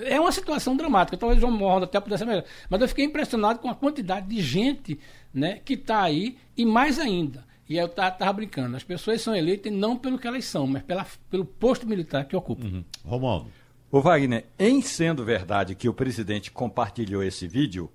[0.00, 1.16] É uma situação dramática.
[1.16, 2.44] Talvez o João Morro até pudesse ser melhor.
[2.68, 4.98] Mas eu fiquei impressionado com a quantidade de gente
[5.32, 7.44] né, que está aí, e mais ainda.
[7.68, 11.06] E eu estava brincando, as pessoas são eleitas não pelo que elas são, mas pela,
[11.30, 12.66] pelo posto militar que ocupam.
[12.66, 12.84] Uhum.
[13.04, 13.48] Romualdo.
[13.92, 17.88] O Wagner, em sendo verdade que o presidente compartilhou esse vídeo,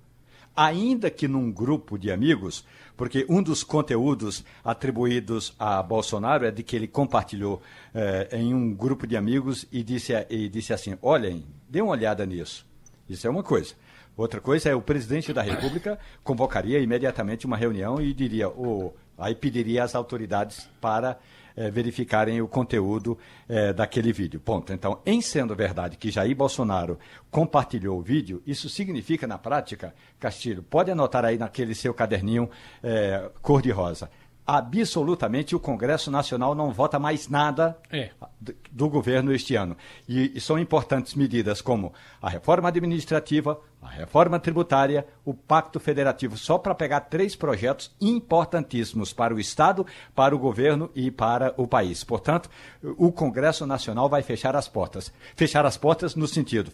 [0.56, 2.64] ainda que num grupo de amigos,
[2.96, 7.60] porque um dos conteúdos atribuídos a Bolsonaro é de que ele compartilhou
[7.94, 11.44] eh, em um grupo de amigos e disse, e disse assim: olhem,
[11.76, 12.66] dê uma olhada nisso.
[13.06, 13.74] Isso é uma coisa.
[14.16, 19.34] Outra coisa é o presidente da República convocaria imediatamente uma reunião e diria, ou aí
[19.34, 21.18] pediria às autoridades para
[21.54, 24.40] é, verificarem o conteúdo é, daquele vídeo.
[24.40, 24.72] Ponto.
[24.72, 26.98] Então, em sendo verdade que Jair Bolsonaro
[27.30, 32.48] compartilhou o vídeo, isso significa na prática, Castilho, pode anotar aí naquele seu caderninho
[32.82, 34.10] é, cor-de-rosa
[34.46, 38.10] absolutamente o Congresso Nacional não vota mais nada é.
[38.40, 39.76] do, do, governo este ano.
[40.08, 46.36] E, e, são importantes medidas como a reforma administrativa, a reforma tributária, o Pacto Federativo,
[46.36, 51.66] só para pegar três projetos importantíssimos para o Estado, para o governo e para o
[51.66, 52.04] país.
[52.04, 52.48] Portanto,
[52.82, 55.12] o Congresso Nacional vai fechar as portas.
[55.34, 56.70] Fechar as portas no sentido,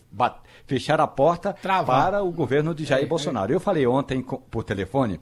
[0.67, 1.57] fechar a porta
[1.87, 3.09] para o governo de Jair é, é.
[3.09, 3.53] Bolsonaro.
[3.53, 5.19] Eu falei ontem por telefone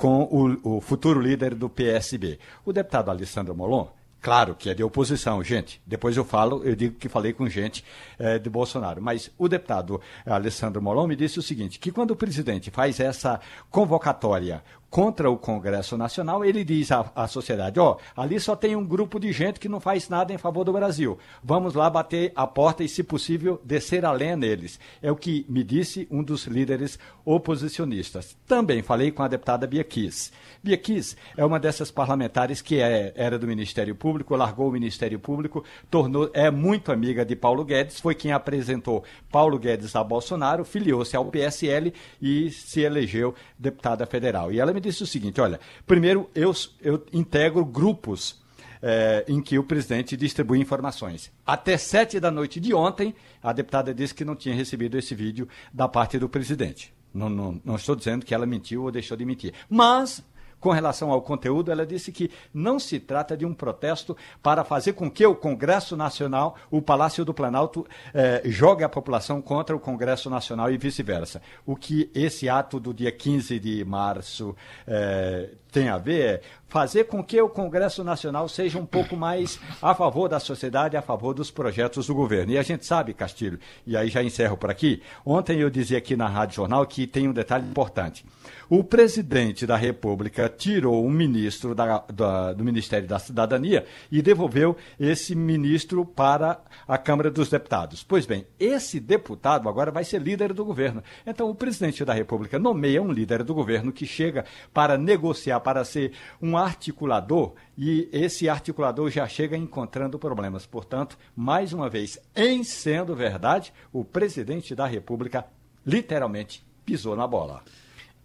[0.00, 2.38] com o, o futuro líder do PSB.
[2.64, 3.86] O deputado Alessandro Molon,
[4.22, 5.80] Claro que é de oposição, gente.
[5.86, 7.82] Depois eu falo, eu digo que falei com gente
[8.18, 9.00] é, de Bolsonaro.
[9.00, 13.40] Mas o deputado Alessandro Molon me disse o seguinte: que quando o presidente faz essa
[13.70, 18.74] convocatória contra o Congresso Nacional, ele diz à, à sociedade: ó, oh, ali só tem
[18.74, 21.18] um grupo de gente que não faz nada em favor do Brasil.
[21.42, 24.80] Vamos lá bater a porta e, se possível, descer a lenha neles.
[25.00, 28.36] É o que me disse um dos líderes oposicionistas.
[28.46, 30.32] Também falei com a deputada Bia Kiss.
[30.62, 35.18] Bia Kiss é uma dessas parlamentares que é, era do Ministério Público, largou o Ministério
[35.18, 40.64] Público, tornou, é muito amiga de Paulo Guedes, foi quem apresentou Paulo Guedes a Bolsonaro,
[40.64, 44.50] filiou-se ao PSL e se elegeu deputada federal.
[44.50, 48.40] E ela me me disse o seguinte: olha, primeiro eu, eu integro grupos
[48.82, 51.30] é, em que o presidente distribui informações.
[51.46, 55.46] Até sete da noite de ontem, a deputada disse que não tinha recebido esse vídeo
[55.72, 56.92] da parte do presidente.
[57.12, 59.52] Não, não, não estou dizendo que ela mentiu ou deixou de mentir.
[59.68, 60.24] Mas
[60.60, 64.92] com relação ao conteúdo, ela disse que não se trata de um protesto para fazer
[64.92, 69.80] com que o Congresso Nacional, o Palácio do Planalto, eh, jogue a população contra o
[69.80, 71.40] Congresso Nacional e vice-versa.
[71.64, 74.54] O que esse ato do dia 15 de março
[74.86, 79.58] eh, tem a ver é fazer com que o Congresso Nacional seja um pouco mais
[79.82, 82.52] a favor da sociedade, a favor dos projetos do governo.
[82.52, 86.14] E a gente sabe, Castilho, e aí já encerro por aqui, ontem eu dizia aqui
[86.14, 88.24] na Rádio Jornal que tem um detalhe importante.
[88.68, 94.76] O presidente da República tirou um ministro da, da, do Ministério da Cidadania e devolveu
[94.98, 98.04] esse ministro para a Câmara dos Deputados.
[98.04, 101.02] Pois bem, esse deputado agora vai ser líder do governo.
[101.26, 105.84] Então, o presidente da República nomeia um líder do governo que chega para negociar, para
[105.84, 110.66] ser um articulador, e esse articulador já chega encontrando problemas.
[110.66, 115.46] Portanto, mais uma vez, em sendo verdade, o presidente da República
[115.86, 117.62] literalmente pisou na bola.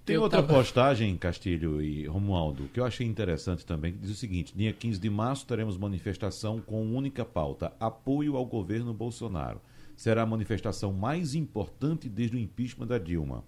[0.05, 0.53] Tem outra tava...
[0.53, 4.99] postagem, Castilho e Romualdo, que eu achei interessante também, que diz o seguinte: dia 15
[4.99, 9.59] de março teremos manifestação com única pauta: apoio ao governo Bolsonaro.
[9.97, 13.43] Será a manifestação mais importante desde o impeachment da Dilma.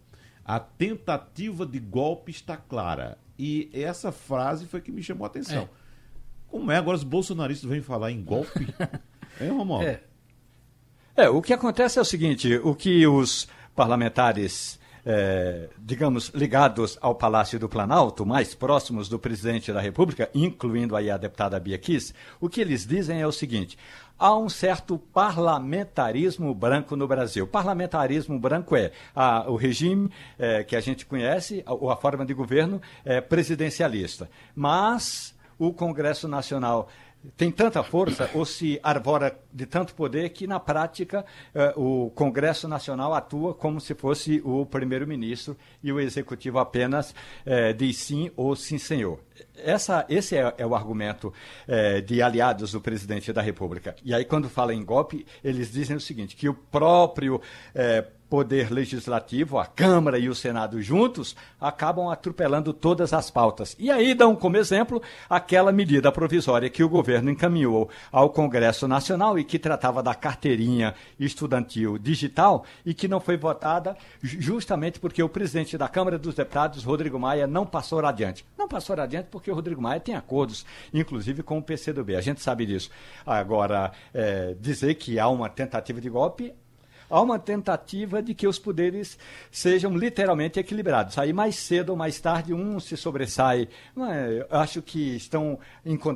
[0.47, 3.17] A tentativa de golpe está clara.
[3.37, 5.63] E essa frase foi que me chamou a atenção.
[5.63, 5.69] É.
[6.47, 8.73] Como é agora os bolsonaristas vêm falar em golpe?
[9.41, 9.85] hein, Romualdo?
[9.85, 10.01] É.
[11.17, 17.15] é, o que acontece é o seguinte: o que os parlamentares é, digamos, ligados ao
[17.15, 22.13] Palácio do Planalto, mais próximos do presidente da República, incluindo aí a deputada Bia Kiss,
[22.41, 23.77] o que eles dizem é o seguinte:
[24.19, 27.47] há um certo parlamentarismo branco no Brasil.
[27.47, 32.25] Parlamentarismo branco é a, o regime é, que a gente conhece, ou a, a forma
[32.25, 34.29] de governo é presidencialista.
[34.53, 36.89] Mas o Congresso Nacional
[37.35, 42.67] tem tanta força ou se arvora de tanto poder que, na prática, eh, o Congresso
[42.67, 47.13] Nacional atua como se fosse o primeiro-ministro e o executivo apenas
[47.45, 49.19] eh, diz sim ou sim, senhor.
[49.55, 51.33] Essa, esse é, é o argumento
[51.67, 53.95] eh, de aliados do presidente da República.
[54.03, 57.41] E aí, quando fala em golpe, eles dizem o seguinte: que o próprio
[58.29, 63.75] Poder Legislativo, a Câmara e o Senado juntos, acabam atropelando todas as pautas.
[63.79, 69.39] E aí dão como exemplo aquela medida provisória que o governo encaminhou ao Congresso Nacional
[69.39, 75.29] e que tratava da carteirinha estudantil digital e que não foi votada justamente porque o
[75.29, 78.45] presidente da Câmara dos Deputados, Rodrigo Maia, não passou adiante.
[78.57, 82.15] Não passou adiante porque o Rodrigo Maia tem acordos, inclusive com o PCdoB.
[82.15, 82.89] A gente sabe disso.
[83.25, 86.53] Agora, é, dizer que há uma tentativa de golpe
[87.09, 89.17] há uma tentativa de que os poderes
[89.51, 91.17] sejam literalmente equilibrados.
[91.17, 93.67] Aí mais cedo ou mais tarde um se sobressai.
[93.97, 95.59] É, acho que estão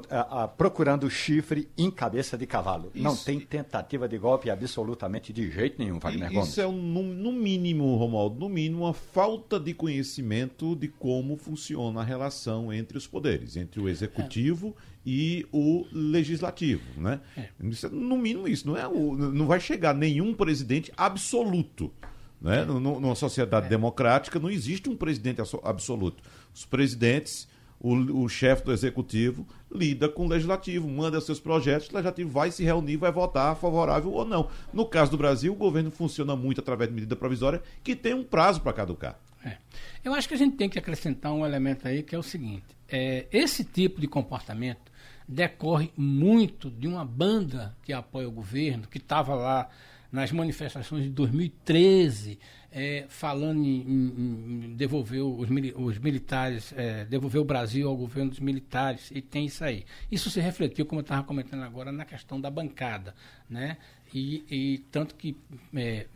[0.10, 2.92] a, a, procurando chifre em cabeça de cavalo.
[2.94, 3.04] Isso.
[3.04, 6.50] Não tem tentativa de golpe absolutamente de jeito nenhum, Wagner Isso Gomes.
[6.50, 11.36] Isso é, um, no, no mínimo, Romualdo, no mínimo, uma falta de conhecimento de como
[11.38, 17.20] funciona a relação entre os poderes, entre o executivo é e o legislativo, né?
[17.36, 17.50] É.
[17.90, 21.92] No mínimo isso, não é o, não vai chegar nenhum presidente absoluto,
[22.40, 22.62] né?
[22.62, 22.66] É.
[22.66, 23.70] Numa sociedade é.
[23.70, 26.24] democrática não existe um presidente absoluto.
[26.54, 27.48] Os presidentes,
[27.80, 32.52] o, o chefe do executivo lida com o legislativo, manda seus projetos, o legislativo vai
[32.52, 34.50] se reunir, vai votar favorável ou não.
[34.72, 38.24] No caso do Brasil, o governo funciona muito através de medida provisória que tem um
[38.24, 39.20] prazo para caducar.
[39.44, 39.58] É.
[40.04, 42.66] Eu acho que a gente tem que acrescentar um elemento aí que é o seguinte:
[42.88, 44.91] é, esse tipo de comportamento
[45.32, 49.70] decorre muito de uma banda que apoia o governo, que estava lá
[50.12, 52.38] nas manifestações de 2013,
[52.70, 58.30] é, falando em, em, em, devolver os, os militares, é, devolver o Brasil ao governo
[58.30, 59.86] dos militares, e tem isso aí.
[60.12, 63.16] Isso se refletiu, como eu estava comentando agora, na questão da bancada,
[63.50, 63.78] né?
[64.14, 65.38] E, e tanto que
[65.74, 66.08] é,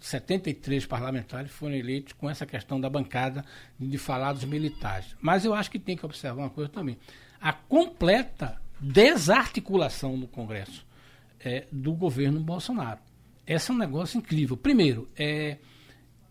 [0.00, 3.44] 73 parlamentares foram eleitos com essa questão da bancada
[3.78, 5.14] de falar dos militares.
[5.20, 6.98] Mas eu acho que tem que observar uma coisa também
[7.42, 10.86] a completa desarticulação no Congresso
[11.40, 13.00] é, do governo Bolsonaro.
[13.44, 14.56] Esse é um negócio incrível.
[14.56, 15.58] Primeiro, é,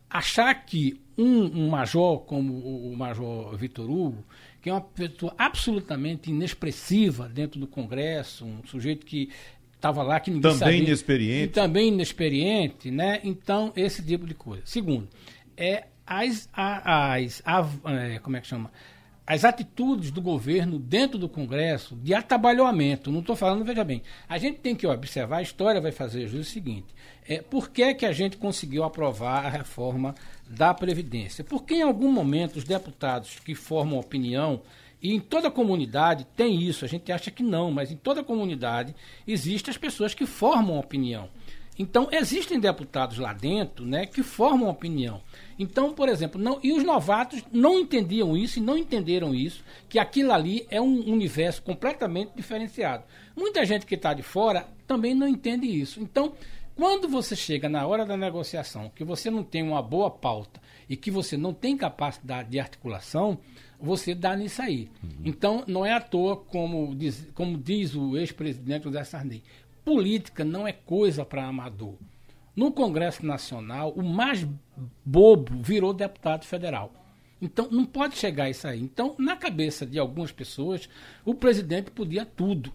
[0.09, 4.25] achar que um, um major como o, Major Vitor Hugo,
[4.61, 9.29] que é uma pessoa absolutamente inexpressiva dentro do Congresso, um sujeito que
[9.75, 13.19] estava lá que ninguém também sabia, inexperiente, também inexperiente, né?
[13.23, 14.63] Então esse tipo de coisa.
[14.65, 15.09] Segundo,
[15.57, 18.71] é as, as, as, as é, como é que chama?
[19.25, 23.11] As atitudes do governo dentro do Congresso de atabalhoamento.
[23.11, 26.43] Não estou falando, veja bem, a gente tem que observar, a história vai fazer o
[26.43, 26.87] seguinte:
[27.27, 30.15] é, por que, é que a gente conseguiu aprovar a reforma
[30.49, 31.43] da Previdência?
[31.43, 34.61] Porque em algum momento os deputados que formam opinião,
[35.01, 38.93] e em toda comunidade tem isso, a gente acha que não, mas em toda comunidade
[39.27, 41.27] existem as pessoas que formam opinião.
[41.79, 45.21] Então, existem deputados lá dentro né, que formam opinião.
[45.57, 49.97] Então, por exemplo, não, e os novatos não entendiam isso e não entenderam isso, que
[49.97, 53.03] aquilo ali é um universo completamente diferenciado.
[53.35, 56.01] Muita gente que está de fora também não entende isso.
[56.01, 56.33] Então,
[56.75, 60.95] quando você chega na hora da negociação, que você não tem uma boa pauta e
[60.95, 63.37] que você não tem capacidade de articulação,
[63.79, 64.89] você dá nisso aí.
[65.03, 65.09] Uhum.
[65.25, 69.43] Então, não é à toa, como diz, como diz o ex-presidente José Sarney,
[69.83, 71.95] política não é coisa para amador.
[72.55, 74.45] No Congresso Nacional, o mais
[75.05, 76.91] bobo virou deputado federal.
[77.41, 78.81] Então, não pode chegar isso aí.
[78.81, 80.87] Então, na cabeça de algumas pessoas,
[81.25, 82.71] o presidente podia tudo.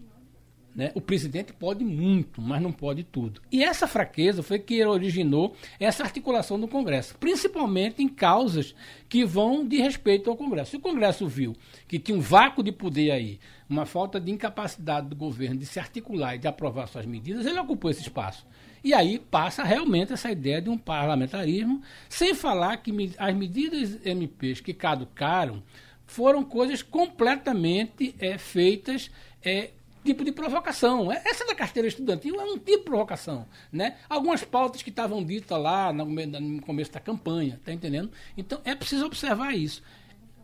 [0.77, 0.91] Né?
[0.93, 3.41] O presidente pode muito, mas não pode tudo.
[3.51, 8.75] E essa fraqueza foi que originou essa articulação do Congresso, principalmente em causas
[9.09, 10.71] que vão de respeito ao Congresso.
[10.71, 11.55] Se o Congresso viu
[11.87, 15.79] que tinha um vácuo de poder aí, uma falta de incapacidade do governo de se
[15.79, 18.45] articular e de aprovar suas medidas, ele ocupou esse espaço.
[18.83, 24.61] E aí passa realmente essa ideia de um parlamentarismo, sem falar que as medidas MPs
[24.61, 25.63] que caducaram
[26.05, 29.09] foram coisas completamente é, feitas
[29.43, 29.71] é,
[30.07, 31.11] tipo de provocação.
[31.11, 33.45] É, essa da carteira estudantil é um tipo de provocação.
[33.71, 33.97] Né?
[34.09, 38.09] Algumas pautas que estavam ditas lá no, começo da campanha, tá entendendo?
[38.37, 39.83] Então é preciso observar isso.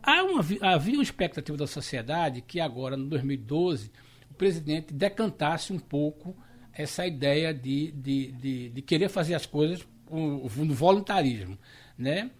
[0.02, 3.90] Há uma, havia uma expectativa da sociedade que agora, no 2012,
[4.30, 6.36] o presidente decantasse um pouco
[6.72, 11.58] essa ideia de, de, de, de querer fazer as coisas no voluntarismo.
[11.96, 12.30] Né?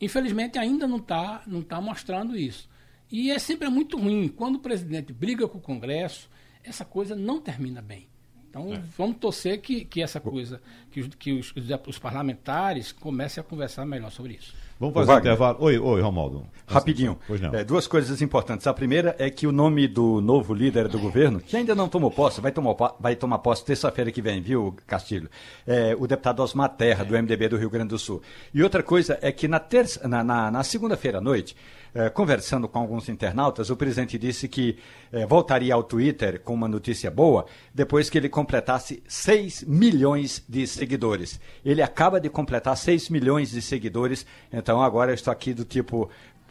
[0.00, 2.68] Infelizmente, ainda não está não tá mostrando isso.
[3.10, 4.26] E é sempre muito ruim.
[4.28, 6.30] Quando o presidente briga com o Congresso,
[6.64, 8.08] essa coisa não termina bem.
[8.52, 8.82] Então, é.
[8.98, 11.54] vamos torcer que, que essa coisa, que, que os,
[11.86, 14.54] os, parlamentares comecem a conversar melhor sobre isso.
[14.78, 15.56] Vamos fazer um intervalo.
[15.60, 16.46] Oi, oi, Romaldo.
[16.66, 17.18] Rapidinho.
[17.54, 18.66] É, duas coisas importantes.
[18.66, 22.10] A primeira é que o nome do novo líder do governo, que ainda não tomou
[22.10, 25.30] posse, vai tomar, vai tomar posse terça-feira que vem, viu, Castilho?
[25.66, 28.20] É o deputado Osmar Terra, do MDB do Rio Grande do Sul.
[28.52, 31.56] E outra coisa é que na, terça, na, na, na segunda-feira à noite,
[31.94, 34.78] é, conversando com alguns internautas, o presidente disse que
[35.12, 40.66] é, voltaria ao Twitter com uma notícia boa depois que ele completasse 6 milhões de
[40.66, 41.38] seguidores.
[41.64, 46.08] Ele acaba de completar 6 milhões de seguidores, então agora eu estou aqui do tipo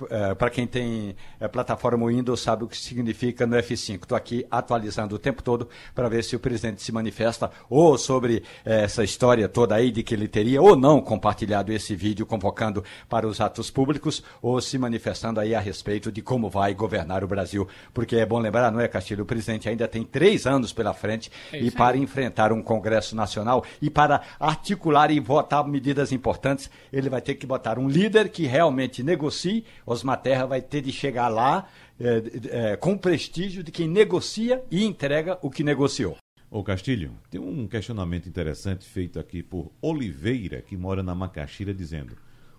[0.09, 4.03] é, para quem tem é, plataforma Windows sabe o que significa no F5.
[4.03, 8.43] Estou aqui atualizando o tempo todo para ver se o presidente se manifesta ou sobre
[8.65, 12.83] é, essa história toda aí de que ele teria ou não compartilhado esse vídeo convocando
[13.09, 17.27] para os atos públicos ou se manifestando aí a respeito de como vai governar o
[17.27, 17.67] Brasil.
[17.93, 19.23] Porque é bom lembrar, não é, Castilho?
[19.23, 23.63] O presidente ainda tem três anos pela frente é e para enfrentar um Congresso Nacional
[23.81, 28.45] e para articular e votar medidas importantes, ele vai ter que botar um líder que
[28.45, 29.65] realmente negocie.
[29.91, 31.67] Osmar Terra vai ter de chegar lá
[31.99, 36.17] é, é, com prestígio de quem negocia e entrega o que negociou.
[36.49, 42.13] Ô Castilho, tem um questionamento interessante feito aqui por Oliveira, que mora na Macaxeira, dizendo: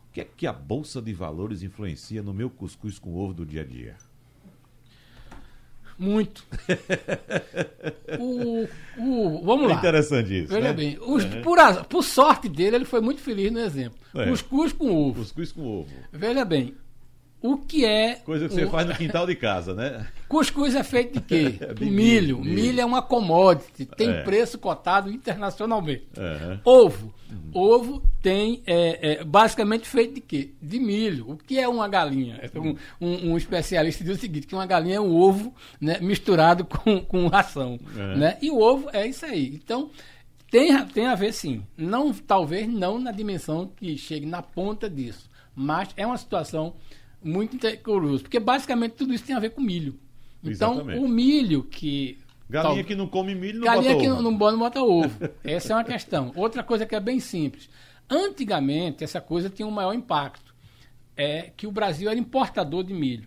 [0.08, 3.44] O que é que a Bolsa de Valores influencia no meu cuscuz com ovo do
[3.44, 3.96] dia a dia?
[5.98, 6.44] Muito.
[8.18, 8.66] o,
[8.98, 9.74] o, vamos lá.
[9.74, 10.52] É interessante isso.
[10.52, 10.72] Veja né?
[10.72, 11.42] bem, os, uhum.
[11.42, 13.98] por, por, sorte dele, ele foi muito feliz no exemplo.
[14.14, 14.26] É.
[14.26, 15.20] Cuscuz com ovo.
[15.20, 15.92] Cuscuz com ovo.
[16.10, 16.74] Veja bem,
[17.42, 18.14] o que é.
[18.16, 20.06] Coisa que você faz no quintal de casa, né?
[20.28, 21.58] Cuscuz é feito de quê?
[21.62, 22.38] É de milho.
[22.38, 22.54] milho.
[22.54, 22.80] milho.
[22.80, 24.22] é uma commodity, tem é.
[24.22, 26.06] preço cotado internacionalmente.
[26.16, 26.60] Uhum.
[26.64, 27.14] Ovo.
[27.30, 27.50] Uhum.
[27.52, 30.50] Ovo tem é, é, basicamente feito de quê?
[30.60, 31.30] De milho.
[31.30, 32.40] O que é uma galinha?
[32.54, 36.64] Um, um, um, especialista diz o seguinte: que uma galinha é um ovo né, misturado
[36.64, 37.78] com, com ração.
[37.96, 38.16] É.
[38.16, 38.38] Né?
[38.40, 39.54] E o ovo é isso aí.
[39.54, 39.90] Então,
[40.50, 41.62] tem, tem a ver sim.
[41.76, 45.30] Não, talvez não na dimensão que chegue na ponta disso.
[45.54, 46.74] Mas é uma situação
[47.22, 49.98] muito curioso, porque basicamente tudo isso tem a ver com milho.
[50.42, 51.04] Então, Exatamente.
[51.04, 52.18] o milho que.
[52.50, 54.22] Galinha tal, que não come milho não galinha bota que ovo.
[54.22, 55.28] não, não bota ovo.
[55.42, 56.32] Essa é uma questão.
[56.34, 57.70] Outra coisa que é bem simples.
[58.10, 60.52] Antigamente, essa coisa tinha um maior impacto.
[61.16, 63.26] É que o Brasil era importador de milho.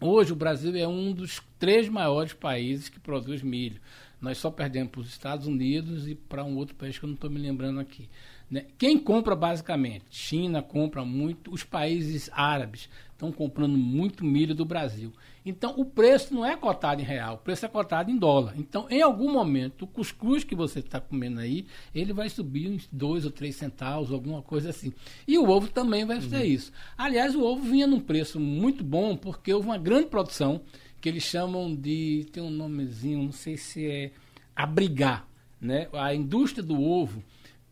[0.00, 3.80] Hoje, o Brasil é um dos três maiores países que produz milho.
[4.20, 7.14] Nós só perdemos para os Estados Unidos e para um outro país que eu não
[7.14, 8.08] estou me lembrando aqui.
[8.50, 8.66] Né?
[8.78, 10.04] Quem compra basicamente?
[10.10, 15.12] China compra muito, os países árabes estão comprando muito milho do Brasil.
[15.44, 18.54] Então o preço não é cotado em real, o preço é cotado em dólar.
[18.56, 22.88] Então, em algum momento, o cuscuz que você está comendo aí, ele vai subir uns
[22.92, 24.92] dois ou três centavos, alguma coisa assim.
[25.26, 26.44] E o ovo também vai ser uhum.
[26.44, 26.72] isso.
[26.96, 30.60] Aliás, o ovo vinha num preço muito bom, porque houve uma grande produção
[31.00, 32.26] que eles chamam de.
[32.32, 34.10] tem um nomezinho, não sei se é
[34.54, 35.26] abrigar.
[35.60, 35.88] Né?
[35.92, 37.22] A indústria do ovo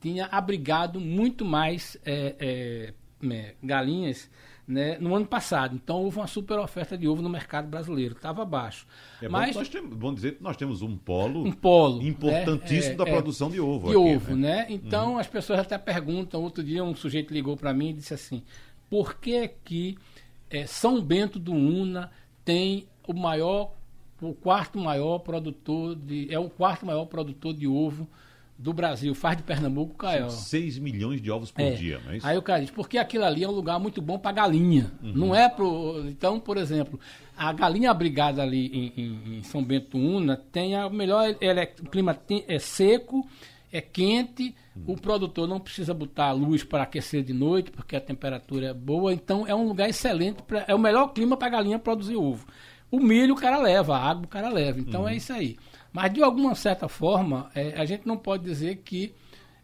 [0.05, 4.31] tinha abrigado muito mais é, é, é, galinhas
[4.69, 5.75] né, no ano passado.
[5.75, 8.87] Então houve uma super oferta de ovo no mercado brasileiro, estava baixo.
[9.23, 12.97] É Mas, nós temos, vamos dizer que nós temos um polo, um polo importantíssimo é,
[12.97, 13.89] da é, produção de ovo.
[13.89, 14.57] De aqui, ovo, né?
[14.57, 14.67] né?
[14.69, 15.19] Então uhum.
[15.19, 18.43] as pessoas até perguntam, outro dia um sujeito ligou para mim e disse assim,
[18.91, 19.97] por que que
[20.51, 22.13] é, São Bento do Una
[22.45, 23.73] tem o maior,
[24.21, 28.07] o quarto maior produtor de, é o quarto maior produtor de ovo
[28.57, 30.31] do Brasil, faz de Pernambuco Caio.
[30.31, 31.73] 6 milhões de ovos por é.
[31.73, 32.27] dia, não é isso?
[32.27, 34.93] Aí o cara diz, porque aquilo ali é um lugar muito bom para galinha.
[35.03, 35.13] Uhum.
[35.13, 36.05] Não é pro.
[36.09, 36.99] Então, por exemplo,
[37.37, 41.35] a galinha abrigada ali em, em, em São Bento Una tem a melhor.
[41.41, 43.29] É, o clima tem, é seco,
[43.73, 44.95] é quente, uhum.
[44.95, 48.75] o produtor não precisa botar a luz para aquecer de noite, porque a temperatura é
[48.75, 49.13] boa.
[49.13, 52.47] Então é um lugar excelente, pra, é o melhor clima para a galinha produzir ovo.
[52.89, 54.79] O milho o cara leva, a água o cara leva.
[54.79, 55.09] Então uhum.
[55.09, 55.57] é isso aí.
[55.95, 59.15] Mas, de alguma certa forma, é, a gente não pode dizer que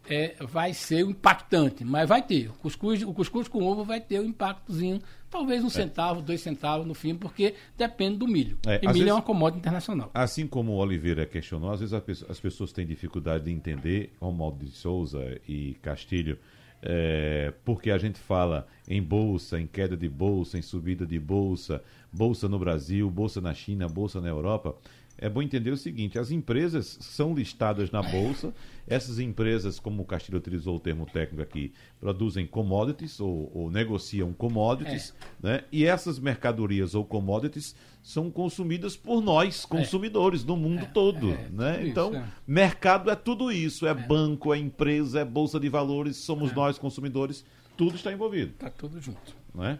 [0.09, 2.49] é, vai ser impactante, mas vai ter.
[2.49, 5.69] O cuscuz, o cuscuz com ovo vai ter um impactozinho, talvez um é.
[5.69, 8.57] centavo, dois centavos no fim, porque depende do milho.
[8.65, 10.09] É, e milho é vezes, é uma commodity internacional.
[10.13, 11.93] Assim como o Oliveira questionou, às vezes
[12.29, 16.39] as pessoas têm dificuldade de entender, Romualdo de Souza e Castilho,
[16.81, 21.83] é, porque a gente fala em bolsa, em queda de bolsa, em subida de bolsa,
[22.11, 24.75] bolsa no Brasil, bolsa na China, bolsa na Europa
[25.21, 28.51] é bom entender o seguinte: as empresas são listadas na bolsa.
[28.87, 34.33] Essas empresas, como o Castilho utilizou o termo técnico aqui, produzem commodities ou, ou negociam
[34.33, 35.13] commodities,
[35.43, 35.47] é.
[35.47, 35.63] né?
[35.71, 40.47] E essas mercadorias ou commodities são consumidas por nós, consumidores, é.
[40.47, 40.87] no mundo é.
[40.87, 41.49] todo, é.
[41.51, 41.87] né?
[41.87, 42.25] Então, é.
[42.45, 47.45] mercado é tudo isso: é, banco, é empresa, é bolsa de valores, somos nós consumidores,
[47.77, 48.53] tudo está envolvido.
[48.53, 49.77] Está tudo junto, não é?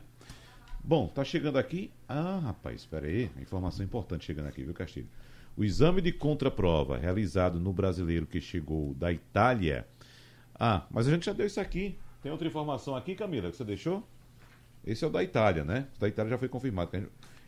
[0.84, 1.92] Bom, tá chegando aqui.
[2.08, 5.08] Ah, rapaz, espera aí, informação importante chegando aqui, viu, Castilho?
[5.56, 9.86] O exame de contraprova realizado no brasileiro que chegou da Itália.
[10.58, 11.98] Ah, mas a gente já deu isso aqui.
[12.22, 14.08] Tem outra informação aqui, Camila, que você deixou?
[14.86, 15.88] Esse é o da Itália, né?
[15.98, 16.92] O da Itália já foi confirmado.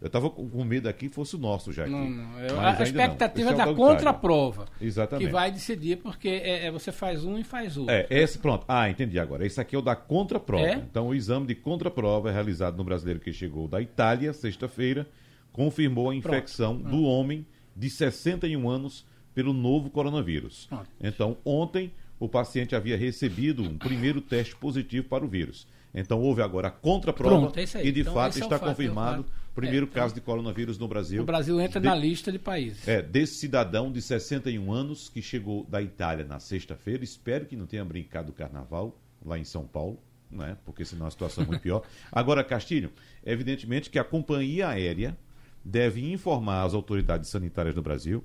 [0.04, 1.92] Eu estava com medo aqui que fosse o nosso já aqui.
[1.92, 2.40] Não, não.
[2.40, 4.66] Eu, a expectativa é, é da contraprova.
[4.82, 5.28] Exatamente.
[5.28, 7.94] Que vai decidir, porque é, é, você faz um e faz outro.
[7.94, 8.66] É, esse, pronto.
[8.68, 9.46] Ah, entendi agora.
[9.46, 10.66] Esse aqui é o da contraprova.
[10.66, 10.74] É?
[10.74, 15.08] Então, o exame de contraprova é realizado no brasileiro que chegou da Itália, sexta-feira,
[15.54, 16.92] confirmou a infecção pronto.
[16.92, 17.46] do homem
[17.76, 20.70] de 61 anos pelo novo coronavírus.
[21.02, 25.68] Então, ontem, o paciente havia recebido um primeiro teste positivo para o vírus.
[25.96, 28.64] Então houve agora a contraprova Pronto, é e de Então, fato é o está fato,
[28.64, 29.32] é o confirmado fato.
[29.52, 31.22] o primeiro É, então, caso de coronavírus no Brasil.
[31.22, 32.88] O Brasil entra De- na lista de países.
[32.88, 37.04] É, desse cidadão de 61 anos que chegou da Itália na sexta-feira.
[37.04, 40.00] Espero que não tenha brincado do carnaval lá em São Paulo,
[40.32, 40.58] né?
[40.66, 41.84] porque senão a situação é muito pior.
[42.12, 42.92] Agora, Castilho,
[43.24, 45.16] evidentemente que a companhia aérea
[45.64, 48.24] deve informar as autoridades sanitárias do Brasil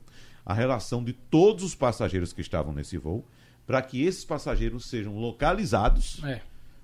[0.49, 3.23] a relação de todos os passageiros que estavam nesse voo,
[3.67, 6.25] para que esses passageiros sejam localizados.
[6.25, 6.41] É.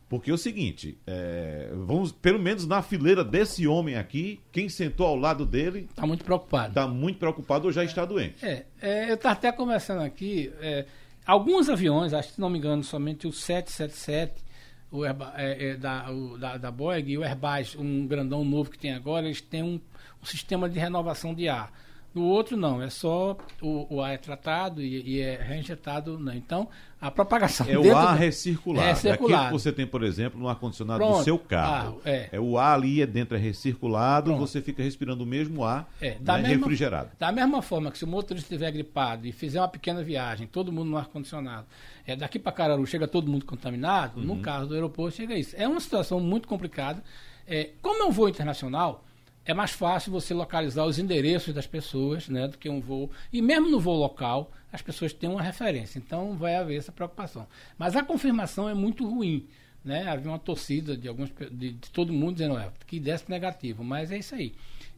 [0.07, 5.07] Porque é o seguinte, é, vamos, pelo menos na fileira desse homem aqui, quem sentou
[5.07, 6.69] ao lado dele Está muito preocupado.
[6.69, 8.45] está muito preocupado ou já está doente.
[8.45, 10.85] É, é, eu estava até conversando aqui, é,
[11.25, 14.44] alguns aviões, acho que se não me engano, somente o 777,
[14.91, 18.71] o Airba- é, é, da, o, da, da Boeing e o Airbus, um grandão novo
[18.71, 19.81] que tem agora, eles têm um,
[20.23, 21.73] um sistema de renovação de ar.
[22.15, 26.17] No outro não, é só o, o ar é tratado e, e é reinjetado.
[26.19, 26.33] Não.
[26.33, 26.69] Então,
[27.01, 28.87] a propagação É o ar recirculado.
[28.87, 29.47] É É aquilo recirculado.
[29.47, 31.95] que você tem, por exemplo, no ar-condicionado do seu carro.
[31.95, 32.31] carro, é.
[32.39, 34.47] o ar ali é dentro, é recirculado, Pronto.
[34.47, 37.11] você fica respirando o mesmo ar É, da né, mesma- refrigerado.
[37.19, 40.71] Da mesma forma que se o motorista estiver gripado e fizer uma pequena viagem, todo
[40.71, 41.67] mundo no ar-condicionado,
[42.07, 44.27] é, daqui para Cararu chega todo mundo contaminado, Uhum.
[44.27, 45.55] no caso do aeroporto chega isso.
[45.59, 47.03] É uma situação muito complicada.
[47.47, 49.05] É, como é um voo internacional,
[49.47, 53.11] é mais fácil você localizar os endereços das pessoas né, do que um voo.
[53.33, 55.99] E mesmo no voo local, as pessoas têm uma referência.
[55.99, 57.47] Então vai haver essa preocupação.
[57.79, 59.47] Mas a confirmação é muito ruim.
[59.85, 60.09] Né?
[60.09, 64.11] Havia uma torcida de, alguns, de, de todo mundo dizendo é, que desse negativo, mas
[64.11, 64.55] é isso aí.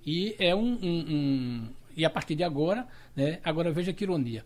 [0.07, 2.86] E é um, um- um- e a partir de agora,
[3.16, 4.44] né, agora veja que ironia.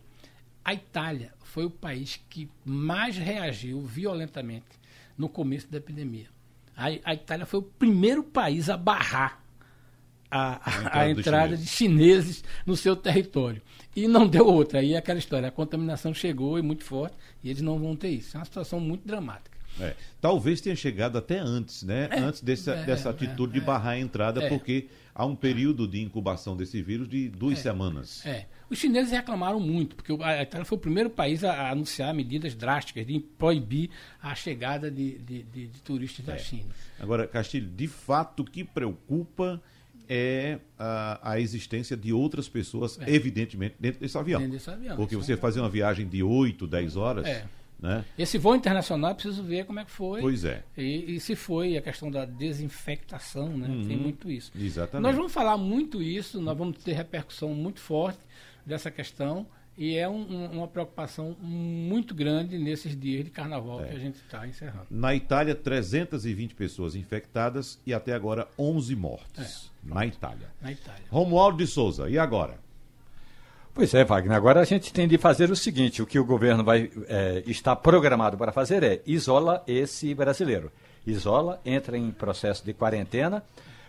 [0.64, 4.64] A Itália foi o país que mais reagiu violentamente
[5.18, 6.28] no começo da epidemia.
[6.74, 9.39] A, a Itália foi o primeiro país a barrar
[10.30, 13.60] a, a- entrada de chineses no seu território.
[13.94, 14.78] E não deu outra.
[14.80, 18.10] Aí é aquela história, a contaminação chegou e muito forte, e eles não vão ter
[18.10, 18.36] isso.
[18.36, 19.58] É uma situação muito dramática.
[19.80, 19.94] É.
[20.20, 22.08] Talvez tenha chegado até antes, né?
[22.12, 23.62] antes dessa, é, dessa é, atitude de é.
[23.62, 24.48] barrar a entrada, É.
[24.48, 28.24] porque há um período de incubação desse vírus de duas semanas.
[28.26, 28.46] É.
[28.68, 33.06] Os chineses reclamaram muito, porque a Itália foi o primeiro país a, anunciar medidas drásticas
[33.06, 33.90] de proibir
[34.22, 36.32] a chegada de, de- de- de turistas É.
[36.32, 36.68] da China.
[36.98, 39.60] Agora, Castilho, de fato o que preocupa
[40.12, 44.40] é a, a existência de outras pessoas, evidentemente, dentro desse avião.
[44.40, 44.42] É.
[44.42, 45.40] Dentro desse avião, Porque você avião.
[45.40, 47.44] fazer uma viagem de 8, 10 horas, É.
[47.80, 48.04] né?
[48.18, 50.20] Esse voo internacional, preciso ver como é que foi.
[50.20, 50.64] Pois é.
[50.76, 53.68] E, e se foi a questão da desinfectação, né?
[53.86, 54.50] Tem muito isso.
[54.54, 54.64] Uhum.
[54.64, 55.02] Exatamente.
[55.06, 58.18] Nós vamos falar muito isso, nós vamos ter repercussão muito forte
[58.66, 59.46] dessa questão.
[59.78, 63.88] E é um- um- uma preocupação muito grande nesses dias de carnaval É.
[63.88, 64.86] que a gente está encerrando.
[64.90, 69.69] Na Itália, 320 pessoas infectadas e até agora 11 mortes.
[69.82, 70.48] Na Itália.
[70.60, 71.04] Na Itália.
[71.10, 72.58] Romualdo de Souza, e agora?
[73.72, 74.36] Pois é, Wagner.
[74.36, 77.74] Agora a gente tem de fazer o seguinte: o que o governo vai é, está
[77.76, 80.72] programado para fazer é isola esse brasileiro.
[81.06, 83.42] Isola, entra em processo de quarentena.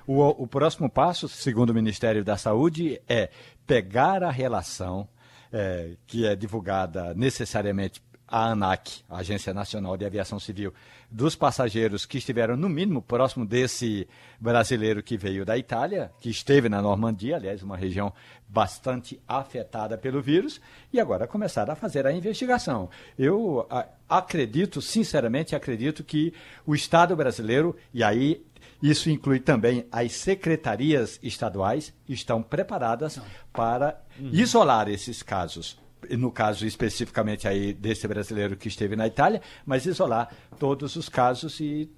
[0.07, 3.29] O, o próximo passo, segundo o Ministério da Saúde, é
[3.67, 5.07] pegar a relação
[5.51, 8.01] é, que é divulgada necessariamente
[8.32, 10.73] a ANAC, a Agência Nacional de Aviação Civil,
[11.11, 14.07] dos passageiros que estiveram no mínimo próximo desse
[14.39, 18.13] brasileiro que veio da Itália, que esteve na Normandia, aliás, uma região
[18.47, 20.61] bastante afetada pelo vírus,
[20.93, 22.89] e agora começaram a fazer a investigação.
[23.19, 23.67] Eu
[24.07, 26.34] acredito, sinceramente, acredito que
[26.65, 28.45] o Estado brasileiro, e aí
[28.82, 33.19] isso inclui também as secretarias estaduais, estão preparadas
[33.51, 39.86] para isolar esses casos no caso especificamente aí desse brasileiro que esteve na Itália, mas
[39.86, 40.30] isolar
[40.60, 41.89] todos os casos e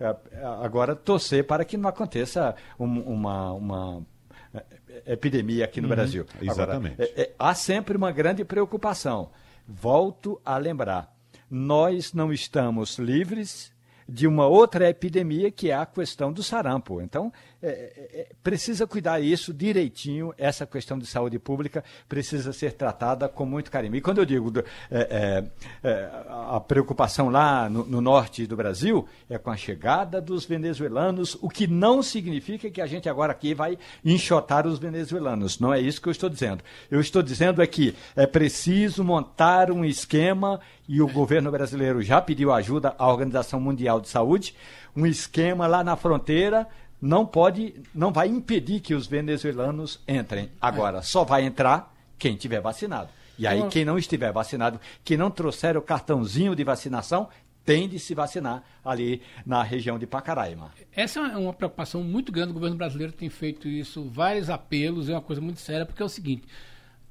[0.00, 0.16] eh,
[0.62, 4.06] agora torcer para que não aconteça um- uma, uma
[4.54, 4.64] eh,
[5.06, 6.26] epidemia aqui no Brasil.
[6.36, 7.02] Agora, exatamente.
[7.02, 9.30] eh, eh, há sempre uma grande preocupação.
[9.66, 11.14] Volto a lembrar,
[11.50, 13.72] nós não estamos livres
[14.08, 17.00] de uma outra epidemia que é a questão do sarampo.
[17.00, 17.32] Então,
[17.62, 23.28] é, é, é, precisa cuidar isso direitinho, essa questão de saúde pública precisa ser tratada
[23.28, 23.94] com muito carinho.
[23.94, 24.52] E quando eu digo
[24.90, 25.44] é, é,
[25.88, 31.38] é, a preocupação lá no, no norte do Brasil é com a chegada dos venezuelanos,
[31.40, 35.60] o que não significa que a gente agora aqui vai enxotar os venezuelanos.
[35.60, 36.64] Não é isso que eu estou dizendo.
[36.90, 42.20] Eu estou dizendo é que é preciso montar um esquema e o governo brasileiro já
[42.20, 44.56] pediu ajuda à Organização Mundial de Saúde,
[44.96, 46.66] um esquema lá na fronteira
[47.02, 50.50] não pode, não vai impedir que os venezuelanos entrem.
[50.60, 53.08] Agora, só vai entrar quem tiver vacinado.
[53.36, 57.28] E aí, quem não estiver vacinado, que não trouxer o cartãozinho de vacinação,
[57.64, 60.70] tem de se vacinar ali na região de Pacaraima.
[60.92, 62.50] Essa é uma preocupação muito grande.
[62.50, 66.06] O governo brasileiro tem feito isso, vários apelos, é uma coisa muito séria, porque é
[66.06, 66.46] o seguinte: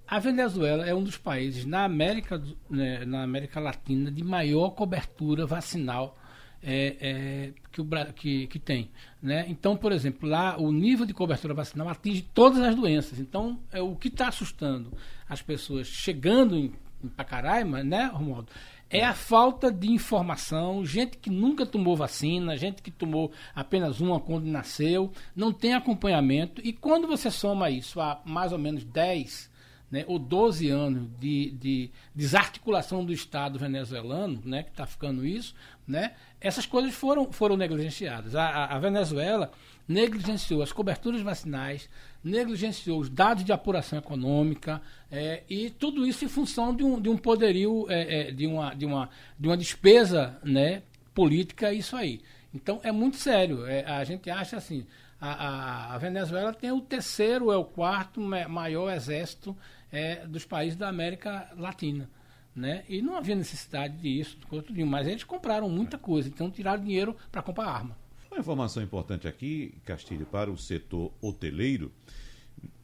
[0.08, 5.46] a Venezuela é um dos países na América, né, na América Latina de maior cobertura
[5.46, 6.18] vacinal
[6.64, 8.89] é, é, que, o, que, que tem.
[9.22, 9.45] Né?
[9.47, 13.20] Então, por exemplo, lá o nível de cobertura vacinal atinge todas as doenças.
[13.20, 14.91] Então, é o que está assustando
[15.28, 16.72] as pessoas chegando em,
[17.03, 18.51] em Pacaraima, né, Romualdo?
[18.89, 24.20] É a falta de informação, gente que nunca tomou vacina, gente que tomou apenas uma
[24.20, 26.62] quando nasceu, não tem acompanhamento.
[26.62, 29.49] E quando você soma isso a mais ou menos 10
[29.91, 35.53] né, ou 12 anos de, de desarticulação do Estado venezuelano, né, que está ficando isso,
[35.88, 38.36] né, essas coisas foram, foram negligenciadas.
[38.36, 39.52] A, a, Venezuela
[39.88, 41.90] negligenciou as coberturas vacinais,
[42.24, 47.10] negligenciou os dados de apuração econômica, é, e tudo isso em função de um, de
[47.10, 52.22] um poderio, é, é, de, uma, de, uma, de uma despesa né, política, isso aí.
[52.54, 53.66] Então é muito sério.
[53.66, 54.86] É, a gente acha assim,
[55.20, 59.56] a, a, a, Venezuela tem o terceiro, é o quarto maior exército
[59.92, 62.10] é, dos países da América Latina.
[62.56, 62.84] Né?
[62.89, 64.38] E não havia necessidade disso,
[64.86, 67.97] mas eles compraram muita coisa, então tiraram dinheiro para comprar arma.
[68.30, 71.91] Uma informação importante aqui, Castilho, para o setor hoteleiro.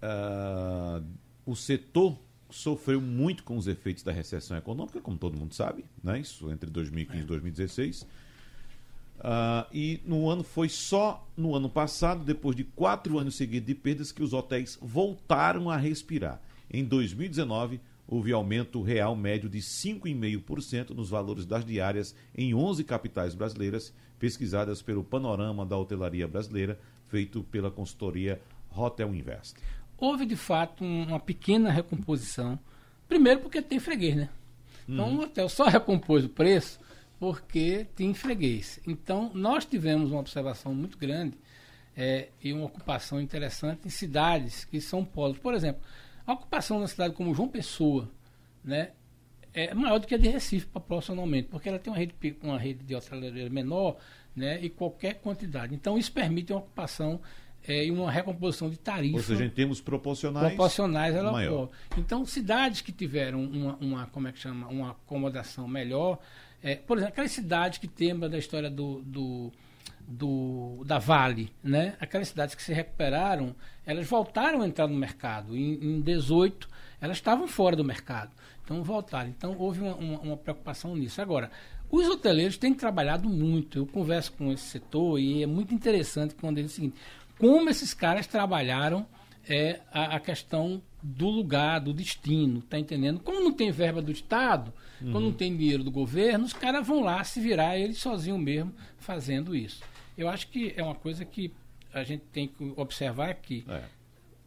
[0.01, 1.05] Uh,
[1.45, 2.18] o setor
[2.49, 6.20] sofreu muito com os efeitos da recessão econômica, como todo mundo sabe, né?
[6.20, 8.01] isso entre 2015 e 2016.
[8.01, 13.76] Uh, e no ano foi só no ano passado, depois de quatro anos seguidos de
[13.76, 16.41] perdas, que os hotéis voltaram a respirar.
[16.70, 23.36] Em 2019, houve aumento real médio de 5,5% nos valores das diárias em 11 capitais
[23.36, 28.41] brasileiras, pesquisadas pelo Panorama da Hotelaria Brasileira, feito pela consultoria
[28.76, 29.55] Hotel Invest.
[29.97, 32.58] Houve, de fato, uma pequena recomposição.
[33.08, 34.30] Primeiro porque tem freguês, né?
[34.88, 35.18] Então, uhum.
[35.18, 36.80] o hotel só recompôs o preço
[37.20, 38.80] porque tem freguês.
[38.88, 41.38] Então, nós tivemos uma observação muito grande
[41.95, 45.38] é, e uma ocupação interessante em cidades que são polos.
[45.39, 45.82] Por exemplo,
[46.28, 48.11] a ocupação na cidade como João Pessoa,
[48.63, 48.91] né,
[49.53, 52.13] é maior do que a de Recife proporcionalmente, porque ela tem uma rede,
[52.43, 53.97] uma rede de hotelaria menor,
[54.36, 55.73] né, e qualquer quantidade.
[55.73, 57.19] Então isso permite uma ocupação
[57.67, 59.17] é, e uma recomposição de tarifa.
[59.17, 60.49] Ou seja, em termos proporcionais.
[60.49, 61.69] Proporcionais ela maior.
[61.97, 66.19] Então cidades que tiveram uma, uma, como é que chama, uma acomodação melhor,
[66.61, 69.51] é, por exemplo, aquelas cidades que tem da história do, do
[70.08, 71.95] do, da Vale, né?
[71.99, 73.53] aquelas cidades que se recuperaram,
[73.86, 75.55] elas voltaram a entrar no mercado.
[75.55, 76.70] Em, em 18,
[77.01, 78.32] elas estavam fora do mercado.
[78.64, 79.30] Então, voltaram.
[79.30, 81.22] Então, houve uma, uma, uma, preocupação nisso.
[81.22, 81.51] Agora,
[81.91, 83.80] os hoteleiros têm trabalhado muito.
[83.80, 86.99] Eu converso com esse setor e é muito interessante quando eles é o seguinte,
[87.38, 89.05] como esses caras trabalharam
[89.47, 93.20] é, a, a questão do lugar, do destino, tá entendendo?
[93.20, 95.12] Como não tem verba do Estado, uhum.
[95.12, 98.74] quando não tem dinheiro do governo, os caras vão lá se virar eles sozinhos mesmo
[98.97, 99.82] fazendo isso.
[100.18, 101.53] Eu acho que é uma coisa que
[101.93, 103.65] a gente tem que observar que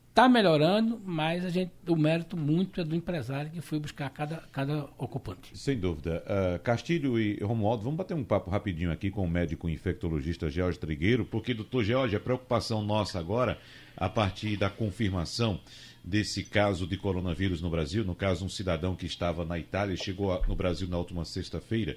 [0.08, 0.28] está é.
[0.28, 4.84] melhorando, mas a gente, o mérito muito é do empresário que foi buscar cada, cada
[4.98, 5.56] ocupante.
[5.56, 6.24] Sem dúvida.
[6.26, 10.78] Uh, Castilho e Romualdo, vamos bater um papo rapidinho aqui com o médico infectologista George
[10.78, 13.58] Trigueiro, porque, doutor George, a preocupação nossa agora,
[13.96, 15.60] a partir da confirmação
[16.02, 20.40] desse caso de coronavírus no Brasil, no caso um cidadão que estava na Itália, chegou
[20.48, 21.96] no Brasil na última sexta-feira,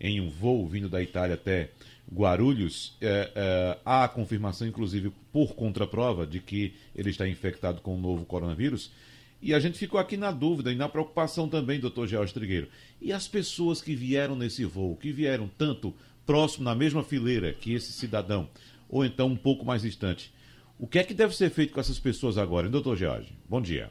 [0.00, 1.70] em um voo vindo da Itália até
[2.10, 7.94] Guarulhos, é, é, há a confirmação, inclusive por contraprova, de que ele está infectado com
[7.94, 8.92] o novo coronavírus.
[9.40, 12.68] E a gente ficou aqui na dúvida e na preocupação também, doutor George Trigueiro.
[13.00, 15.92] E as pessoas que vieram nesse voo, que vieram tanto
[16.24, 18.48] próximo, na mesma fileira que esse cidadão,
[18.88, 20.32] ou então um pouco mais distante,
[20.78, 23.36] o que é que deve ser feito com essas pessoas agora, hein, doutor George?
[23.48, 23.90] Bom dia.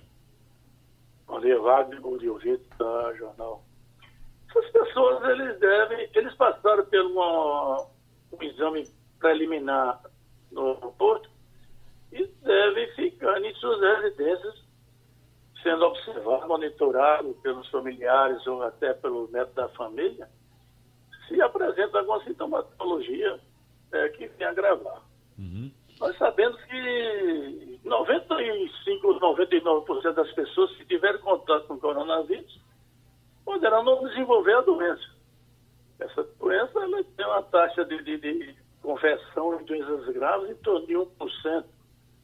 [1.27, 2.01] Bom dia, Wagner.
[2.01, 3.63] Bom dia, ouvinte da Jornal.
[4.49, 7.87] Essas pessoas, eles devem, eles passaram por uma,
[8.31, 8.87] um exame
[9.19, 10.01] preliminar
[10.51, 11.29] no aeroporto
[12.11, 14.63] e devem ficar em suas residências,
[15.63, 20.27] sendo observados, monitorados pelos familiares ou até pelo médico da família,
[21.27, 23.39] se apresenta alguma sintomatologia
[23.93, 25.01] é, que venha agravar.
[25.37, 25.71] Uhum.
[25.99, 32.59] Nós sabemos que 95, 99% das pessoas que tiveram contato com o coronavírus
[33.45, 35.10] poderão não desenvolver a doença.
[36.01, 40.87] Essa doença ela tem uma taxa de, de, de conversão em doenças graves em torno
[40.87, 41.63] de 1%,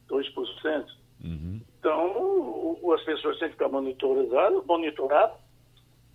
[0.08, 0.86] 2%.
[1.24, 1.60] Uhum.
[1.78, 5.36] Então, o, as pessoas têm que ficar monitoradas, monitoradas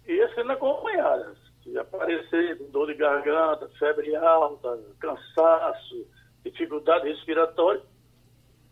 [0.06, 1.38] e sendo acompanhadas.
[1.64, 6.06] Se aparecer dor de garganta, febre alta, cansaço,
[6.44, 7.82] dificuldade respiratória,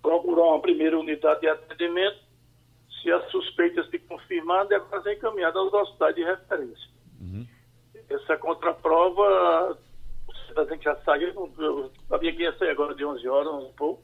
[0.02, 2.20] procurar uma primeira unidade de atendimento.
[3.02, 6.89] Se as suspeitas se confirmar, deve ser encaminhada aos hospitais de referência.
[7.22, 7.48] Uhum
[8.14, 9.78] essa contraprova,
[10.55, 14.03] a gente já saiu, eu sabia que ia sair agora de 11 horas, um pouco,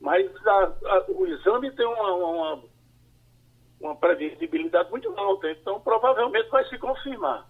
[0.00, 2.62] mas a, a, o exame tem uma, uma,
[3.80, 7.48] uma, previsibilidade muito alta, então provavelmente vai se confirmar.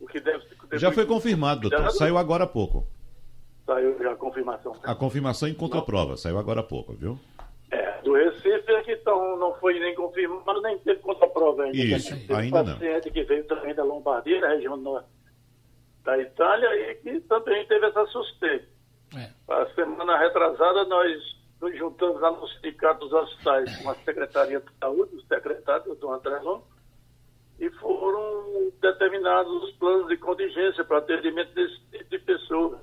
[0.00, 1.90] o que deve, deve Já foi confirmado, doutor.
[1.92, 2.86] Saiu agora há pouco.
[3.64, 4.74] Saiu já a confirmação.
[4.82, 7.18] A confirmação em contraprova, saiu agora há pouco, viu?
[7.70, 11.76] É, do Recife é que então, não foi nem confirmado, nem teve contraprova ainda.
[11.76, 12.72] Isso, ainda não.
[12.74, 15.08] paciente que veio também da Lombardia, da região norte
[16.04, 18.66] da Itália, e que também teve essa suspeita.
[19.16, 19.30] É.
[19.52, 21.20] A semana retrasada, nós
[21.60, 26.10] nos juntamos lá no Sindicato dos Hospitais com a Secretaria de Saúde, o secretário, do
[26.10, 26.62] André Long,
[27.60, 32.80] e foram determinados os planos de contingência para atendimento desse tipo de pessoas.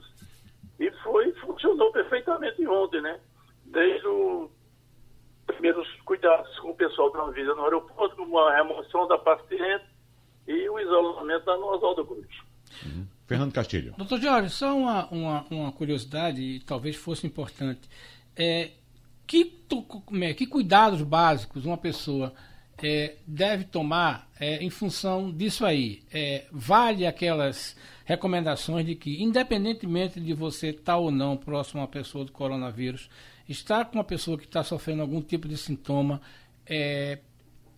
[0.80, 3.20] E foi, funcionou perfeitamente ontem, né?
[3.66, 4.50] Desde os
[5.54, 9.86] primeiros cuidados com o pessoal da Anvisa no aeroporto, como a remoção da paciente
[10.48, 12.28] e o isolamento da Oswaldo Cruz.
[12.86, 13.08] Uhum.
[13.28, 13.94] Fernando Castilho.
[13.96, 17.82] Doutor Jorge, só uma, uma, uma curiosidade, e talvez fosse importante.
[18.36, 18.72] É,
[19.28, 19.60] que,
[20.22, 22.34] é, que cuidados básicos uma pessoa
[22.82, 26.02] é, deve tomar é, em função disso aí?
[26.12, 31.88] É, vale aquelas recomendações de que, independentemente de você estar ou não próximo a uma
[31.88, 33.08] pessoa do coronavírus,
[33.52, 36.22] estar com uma pessoa que está sofrendo algum tipo de sintoma,
[36.66, 37.20] é,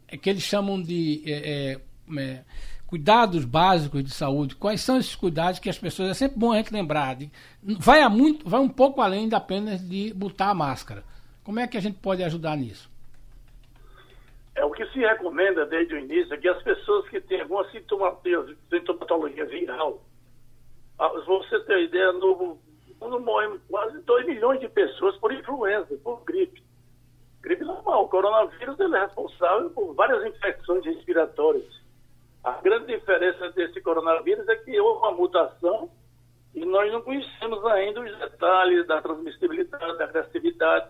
[0.08, 1.80] é que eles chamam de é,
[2.18, 2.44] é,
[2.86, 4.56] cuidados básicos de saúde.
[4.56, 7.16] Quais são esses cuidados que as pessoas é sempre bom a gente lembrar?
[7.16, 7.32] De,
[7.64, 11.04] vai a muito, vai um pouco além de apenas de botar a máscara.
[11.44, 12.92] Como é que a gente pode ajudar nisso?
[14.54, 17.66] É o que se recomenda desde o início é que as pessoas que têm alguma
[18.70, 20.04] sintomatologia viral
[21.02, 22.60] ah, você ter ideia, no
[23.02, 26.64] mundo morre quase 2 milhões de pessoas por influenza, por gripe.
[27.42, 28.06] Gripe normal.
[28.06, 31.82] O coronavírus ele é responsável por várias infecções respiratórias.
[32.44, 35.90] A grande diferença desse coronavírus é que houve uma mutação
[36.54, 40.90] e nós não conhecemos ainda os detalhes da transmissibilidade, da agressividade.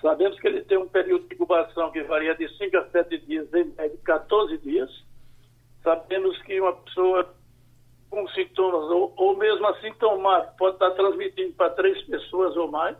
[0.00, 3.52] Sabemos que ele tem um período de incubação que varia de 5 a 7 dias,
[3.52, 4.90] em média 14 dias.
[5.82, 7.34] Sabemos que uma pessoa
[8.10, 12.96] com sintomas ou, ou mesmo assintomático pode estar transmitindo para três pessoas ou mais.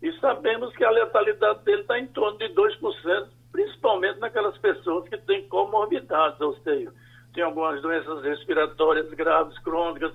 [0.00, 5.18] E sabemos que a letalidade dele está em torno de 2%, principalmente naquelas pessoas que
[5.18, 6.92] têm comorbidades, ou seja,
[7.34, 10.12] tem algumas doenças respiratórias graves, crônicas,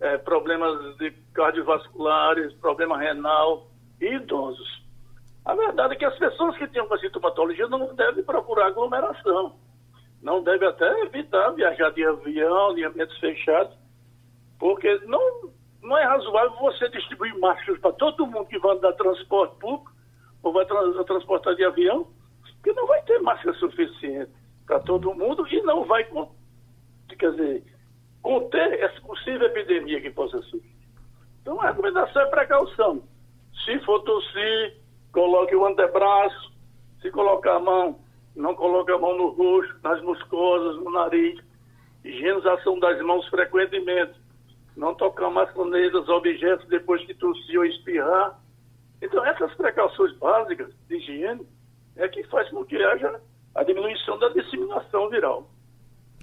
[0.00, 0.96] é, problemas
[1.34, 3.68] cardiovasculares, problema renal
[4.00, 4.82] e idosos.
[5.44, 9.54] A verdade é que as pessoas que têm uma sintomatologia não devem procurar aglomeração
[10.22, 13.76] não deve até evitar viajar de avião, de ambientes fechados,
[14.58, 15.52] porque não,
[15.82, 19.92] não é razoável você distribuir máscaras para todo mundo que vai dar transporte público
[20.42, 22.08] ou vai trans, transportar de avião,
[22.56, 24.32] porque não vai ter máscara suficiente
[24.66, 26.04] para todo mundo e não vai,
[27.16, 27.64] quer dizer,
[28.22, 30.76] conter essa possível epidemia que possa surgir.
[31.42, 33.02] Então a recomendação é precaução.
[33.64, 34.76] Se for tossir,
[35.12, 36.52] coloque o antebraço,
[37.00, 37.98] se colocar a mão
[38.38, 41.38] não coloque a mão no rosto, nas muscosas, no nariz,
[42.04, 44.14] higienização das mãos frequentemente,
[44.76, 48.40] não tocar maçanetas, objetos depois que tossir ou espirrar.
[49.02, 51.46] Então, essas precauções básicas de higiene
[51.96, 53.20] é que faz com que haja
[53.54, 55.50] a diminuição da disseminação viral.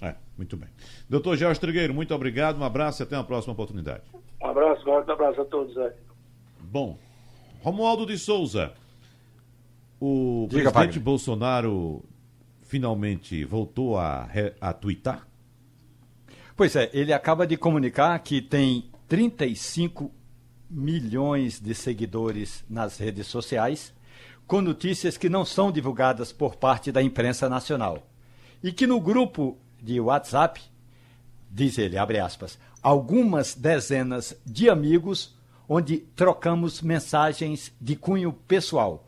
[0.00, 0.68] É, muito bem.
[1.08, 4.04] Doutor Jorge Trigueiro, muito obrigado, um abraço e até uma próxima oportunidade.
[4.42, 5.92] Um abraço, um abraço a todos aí.
[6.60, 6.98] Bom,
[7.62, 8.72] Romualdo de Souza.
[10.00, 12.04] O Diga, presidente Bolsonaro
[12.62, 14.28] finalmente voltou a,
[14.60, 15.26] a twittar?
[16.54, 20.10] Pois é, ele acaba de comunicar que tem 35
[20.68, 23.94] milhões de seguidores nas redes sociais,
[24.46, 28.06] com notícias que não são divulgadas por parte da imprensa nacional.
[28.62, 30.60] E que no grupo de WhatsApp,
[31.50, 35.34] diz ele, abre aspas, algumas dezenas de amigos
[35.68, 39.06] onde trocamos mensagens de cunho pessoal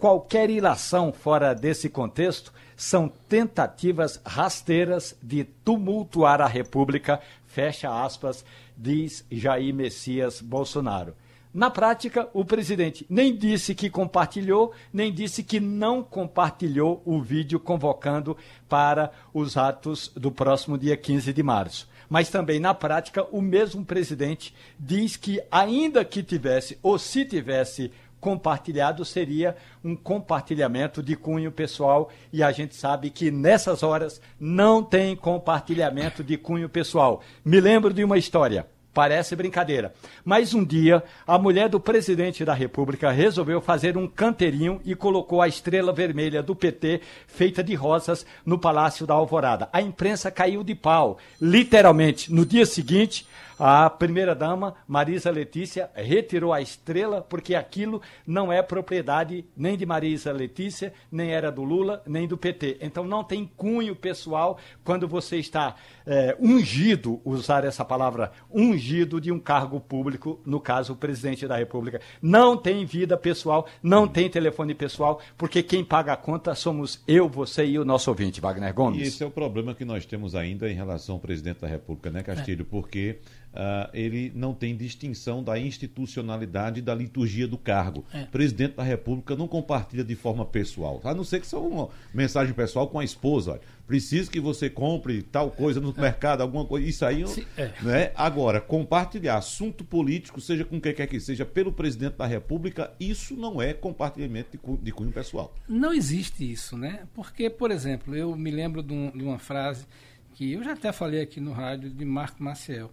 [0.00, 8.42] Qualquer ilação fora desse contexto são tentativas rasteiras de tumultuar a República, fecha aspas,
[8.74, 11.14] diz Jair Messias Bolsonaro.
[11.52, 17.60] Na prática, o presidente nem disse que compartilhou, nem disse que não compartilhou o vídeo
[17.60, 18.34] convocando
[18.70, 21.86] para os atos do próximo dia 15 de março.
[22.08, 27.92] Mas também, na prática, o mesmo presidente diz que, ainda que tivesse, ou se tivesse
[28.20, 34.82] compartilhado seria um compartilhamento de cunho pessoal e a gente sabe que nessas horas não
[34.82, 37.22] tem compartilhamento de cunho pessoal.
[37.44, 38.66] Me lembro de uma história.
[38.92, 39.94] Parece brincadeira.
[40.24, 45.40] Mas um dia, a mulher do presidente da República resolveu fazer um canteirinho e colocou
[45.40, 49.68] a estrela vermelha do PT, feita de rosas, no Palácio da Alvorada.
[49.72, 51.18] A imprensa caiu de pau.
[51.40, 53.28] Literalmente, no dia seguinte,
[53.62, 60.32] A primeira-dama, Marisa Letícia, retirou a estrela porque aquilo não é propriedade nem de Marisa
[60.32, 62.78] Letícia, nem era do Lula, nem do PT.
[62.80, 65.74] Então não tem cunho pessoal quando você está
[66.06, 71.58] é, ungido, usar essa palavra, ungido de um cargo público, no caso o presidente da
[71.58, 72.00] República.
[72.22, 77.28] Não tem vida pessoal, não tem telefone pessoal, porque quem paga a conta somos eu,
[77.28, 79.00] você e o nosso ouvinte, Wagner Gomes.
[79.00, 82.10] E esse é o problema que nós temos ainda em relação ao presidente da República,
[82.10, 82.62] né, Castilho?
[82.62, 82.64] É.
[82.64, 83.18] Porque
[83.52, 88.04] uh, ele não tem distinção da institucionalidade da liturgia do cargo.
[88.12, 88.24] É.
[88.24, 92.54] Presidente da República não compartilha de forma pessoal, a não ser que seja uma mensagem
[92.54, 93.52] pessoal com a esposa.
[93.52, 96.00] Olha, preciso que você compre tal coisa no é.
[96.00, 96.86] mercado, alguma coisa.
[96.86, 97.72] Isso aí, Sim, é.
[97.82, 98.12] né?
[98.14, 103.34] Agora, compartilhar assunto político, seja com quem quer que seja, pelo presidente da República, isso
[103.34, 105.54] não é compartilhamento de cunho pessoal.
[105.68, 107.00] Não existe isso, né?
[107.14, 109.86] Porque, por exemplo, eu me lembro de, um, de uma frase
[110.34, 112.90] que eu já até falei aqui no rádio de Marco Maciel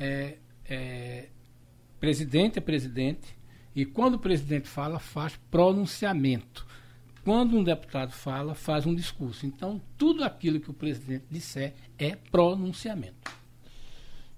[0.00, 1.28] é, é,
[2.00, 3.38] presidente é presidente
[3.76, 6.66] e quando o presidente fala, faz pronunciamento.
[7.22, 9.46] Quando um deputado fala, faz um discurso.
[9.46, 13.30] Então, tudo aquilo que o presidente disser é pronunciamento.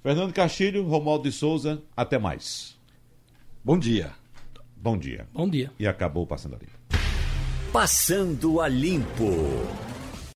[0.02, 2.76] Fernando Castilho, Romualdo de Souza, até mais.
[3.64, 4.12] Bom dia.
[4.76, 5.28] Bom dia.
[5.32, 5.70] Bom dia.
[5.78, 6.72] E acabou Passando a Limpo.
[7.72, 9.30] Passando a Limpo.